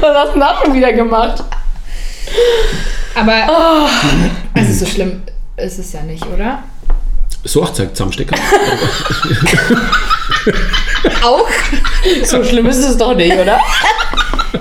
[0.00, 1.42] Was hast du denn da schon wieder gemacht?
[3.14, 3.88] Aber Oh.
[4.58, 5.22] also so schlimm
[5.56, 6.62] ist es ja nicht, oder?
[7.44, 8.36] Sorgzeig zusammenstecken.
[11.24, 11.48] Auch?
[12.24, 13.58] So schlimm ist es doch nicht, oder?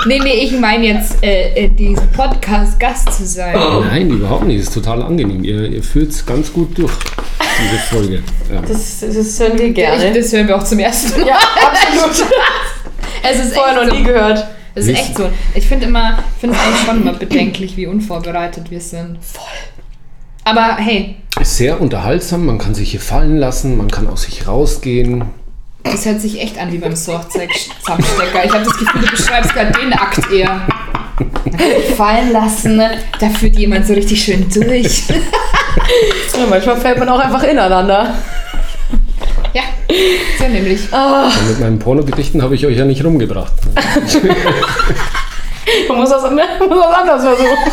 [0.05, 3.55] Nee, nee, ich meine jetzt, äh, äh, diesen Podcast Gast zu sein.
[3.88, 4.59] Nein, überhaupt nicht.
[4.59, 5.43] Das ist total angenehm.
[5.43, 6.91] Ihr, ihr führt es ganz gut durch,
[7.39, 8.23] diese Folge.
[8.51, 8.61] Ja.
[8.61, 10.11] Das, das hören wir Ich, gerne.
[10.13, 11.27] das hören wir auch zum ersten Mal.
[11.27, 12.29] Ja, absolut.
[13.23, 13.99] Es ist Vorher echt noch so.
[13.99, 14.47] nie gehört.
[14.73, 15.29] Es ist echt so.
[15.53, 19.19] Ich finde immer, finde es eigentlich schon immer bedenklich, wie unvorbereitet wir sind.
[19.21, 19.43] Voll.
[20.43, 24.48] Aber hey, Ist sehr unterhaltsam, man kann sich hier fallen lassen, man kann aus sich
[24.48, 25.24] rausgehen.
[25.84, 28.46] das hört sich echt an wie beim Sorgzeug-Zusammenstecker.
[28.46, 30.62] Ich habe das Gefühl, du beschreibst gerade den Akt eher.
[31.98, 32.80] Fallen lassen,
[33.20, 35.04] da führt jemand so richtig schön durch.
[36.38, 38.14] Ja, manchmal fällt man auch einfach ineinander.
[39.54, 39.62] Ja,
[40.38, 40.82] so nämlich.
[40.92, 43.54] Und mit meinen Pornogedichten habe ich euch ja nicht rumgebracht.
[45.88, 46.36] Man muss das, man
[46.68, 47.58] muss das anders versuchen.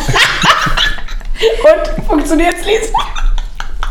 [1.63, 2.91] Und funktioniert's, Lies?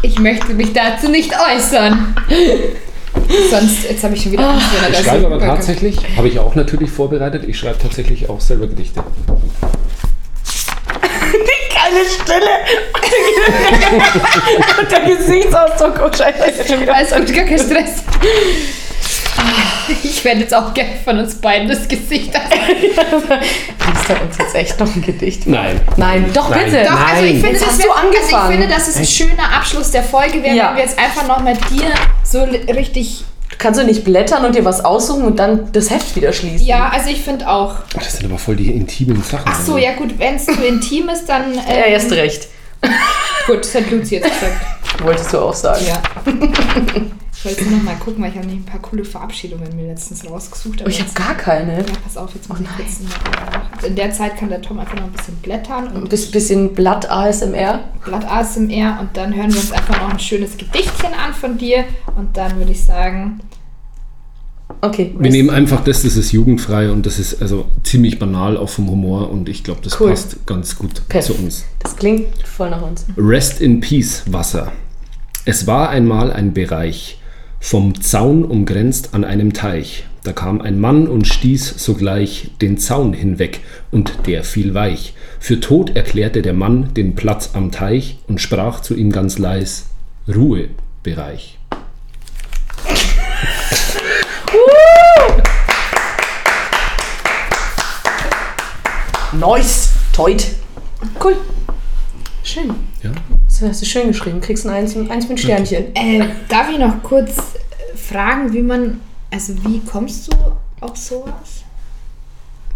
[0.02, 2.16] Ich möchte mich dazu nicht äußern.
[3.50, 6.90] Sonst, jetzt habe ich schon wieder Angst, Ich schreibe aber tatsächlich, habe ich auch natürlich
[6.90, 9.02] vorbereitet, ich schreibe tatsächlich auch selber Gedichte.
[11.32, 12.38] Die eine Stille.
[14.80, 16.00] Und der Gesichtsausdruck.
[16.04, 16.94] Oh, scheiße, das ist schon wieder.
[16.94, 18.02] Alles gut, gar kein Stress.
[20.02, 24.78] Ich werde jetzt auch gerne von uns beiden das Gesicht Liest er uns jetzt echt
[24.80, 25.46] noch ein Gedicht?
[25.46, 25.80] Nein.
[25.96, 26.64] Nein, doch Nein.
[26.66, 26.84] bitte.
[26.84, 27.40] Doch, also ich Nein.
[27.42, 28.52] finde, Jetzt das hast wär, du Also angefangen.
[28.52, 30.68] ich finde, dass es ein schöner Abschluss der Folge wäre, Ja.
[30.70, 31.86] wenn wir jetzt einfach noch mit dir
[32.24, 33.24] so li- richtig.
[33.56, 36.66] Kannst du nicht blättern und dir was aussuchen und dann das Heft wieder schließen?
[36.66, 37.76] Ja, also ich finde auch.
[37.94, 39.44] Das sind aber voll die intimen Sachen.
[39.46, 41.54] Ach so, ja gut, wenn es zu intim ist, dann.
[41.54, 42.48] Ja, Äh, erst recht.
[43.46, 44.54] Gut, das hat Luzi jetzt gesagt.
[45.02, 45.84] Wolltest du auch sagen.
[45.86, 46.02] Ja.
[47.38, 50.28] Ich wollte noch mal gucken, weil ich habe nämlich ein paar coole Verabschiedungen mir letztens
[50.28, 50.82] rausgesucht.
[50.84, 51.78] Oh, ich habe jetzt- gar keine.
[51.78, 54.78] Ja, pass auf, jetzt muss Oh ich kurz noch- In der Zeit kann der Tom
[54.80, 57.80] einfach noch ein bisschen blättern Ein und bis- bisschen Blatt ASMR.
[58.04, 61.84] Blatt ASMR und dann hören wir uns einfach noch ein schönes Gedichtchen an von dir
[62.16, 63.40] und dann würde ich sagen,
[64.80, 65.14] Okay.
[65.18, 68.88] Wir nehmen einfach das, das ist jugendfrei und das ist also ziemlich banal auch vom
[68.90, 70.10] Humor und ich glaube, das Cool.
[70.10, 71.24] passt ganz gut Perf.
[71.24, 71.64] zu uns.
[71.80, 73.06] Das klingt voll nach uns.
[73.16, 74.70] Rest in Peace, Wasser.
[75.46, 77.17] Es war einmal ein Bereich,
[77.60, 80.04] vom Zaun umgrenzt an einem Teich.
[80.24, 85.14] Da kam ein Mann und stieß sogleich den Zaun hinweg, und der fiel weich.
[85.40, 89.86] Für tot erklärte der Mann den Platz am Teich und sprach zu ihm ganz leis:
[90.26, 91.58] Ruhebereich.
[99.32, 99.90] Nice.
[100.12, 100.56] Toit.
[101.22, 101.36] Cool.
[102.42, 102.74] Schön.
[103.02, 103.12] Ja?
[103.60, 104.40] Das hast du schön geschrieben.
[104.40, 105.86] Kriegst ein Eins, eins mit Sternchen.
[105.94, 109.00] äh, darf ich noch kurz äh, fragen, wie man,
[109.32, 110.36] also wie kommst du
[110.80, 111.64] auf sowas?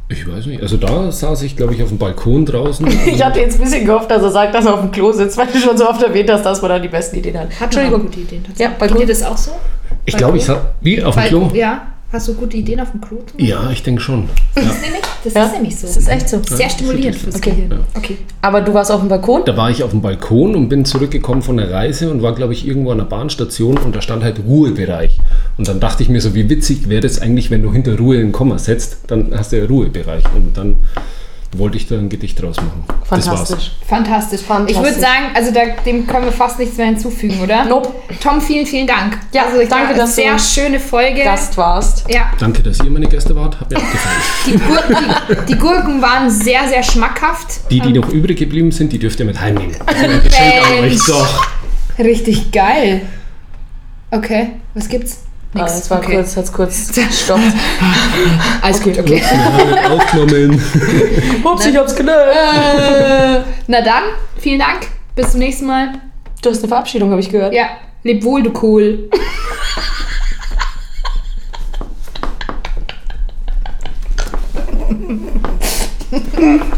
[0.08, 0.60] Ich weiß nicht.
[0.60, 2.86] Also da saß ich, glaube ich, auf dem Balkon draußen.
[3.06, 5.36] Ich hatte jetzt ein bisschen gehofft, dass er sagt, dass er auf dem Klo sitzt,
[5.38, 7.48] weil du schon so oft erwähnt hast, dass man da die besten Ideen hat.
[7.50, 8.02] Hat Entschuldigung.
[8.02, 9.52] gute Ideen Ja, bei Geht das auch so?
[10.04, 10.58] Ich glaube, ich saß.
[10.80, 11.02] Wie?
[11.02, 11.50] Auf dem Klo?
[11.54, 11.91] Ja.
[12.12, 13.20] Hast du gute Ideen auf dem Klo?
[13.38, 14.28] Ja, ich denke schon.
[14.54, 14.70] Das Ja.
[14.70, 15.86] ist nämlich, das Ja, ist nämlich so.
[15.86, 16.42] Das ist echt so.
[16.44, 17.50] Sehr stimulierend fürs Okay.
[17.52, 17.70] Gehirn.
[17.70, 17.78] Ja.
[17.94, 18.18] Okay.
[18.42, 19.42] Aber du warst auf dem Balkon?
[19.46, 22.52] Da war ich auf dem Balkon und bin zurückgekommen von der Reise und war, glaube
[22.52, 25.20] ich, irgendwo an der Bahnstation und da stand halt Ruhebereich.
[25.56, 28.18] Und dann dachte ich mir so, wie witzig wäre das eigentlich, wenn du hinter Ruhe
[28.18, 30.24] ein Komma setzt, dann hast du ja Ruhebereich.
[30.36, 30.76] Und dann
[31.54, 32.84] wollte ich da ein Gedicht draus machen.
[32.88, 33.24] Das war's.
[33.26, 33.72] Fantastisch.
[33.86, 34.40] Fantastisch.
[34.40, 34.76] Fantastisch.
[34.76, 37.64] Ich würde sagen, also da, dem können wir fast nichts mehr hinzufügen, oder?
[37.64, 37.90] Nope.
[38.22, 39.18] Tom, vielen, vielen Dank.
[39.32, 41.22] Ja, also ich danke, dass du sehr schöne Folge.
[41.22, 42.04] Gast warst.
[42.10, 43.60] Ja, Danke, dass ihr meine Gäste wart.
[43.60, 44.16] Hat mir auch gefallen.
[44.46, 47.70] die, Gur die, die Gurken waren sehr, sehr schmackhaft.
[47.70, 49.76] Die, die noch übrig geblieben sind, die dürft ihr mit heimnehmen.
[49.86, 50.80] Geschenk an euch.
[50.80, 50.96] Mensch.
[51.02, 51.26] So.
[51.98, 53.02] Richtig geil.
[54.10, 55.24] Okay, was gibt's?
[55.54, 55.72] Nix.
[55.72, 56.16] Ah, es war okay.
[56.16, 57.42] kurz, hat es kurz gestoppt.
[58.62, 59.22] Alles okay, gut, okay.
[59.90, 60.62] Aufgenommen.
[61.44, 62.32] Ups, ich hab's gelernt.
[62.32, 64.04] Äh, na dann,
[64.38, 64.88] vielen Dank.
[65.14, 65.92] Bis zum nächsten Mal.
[66.42, 67.52] Du hast eine Verabschiedung, habe ich gehört.
[67.52, 67.66] Ja.
[68.02, 69.10] Leb wohl, du Cool.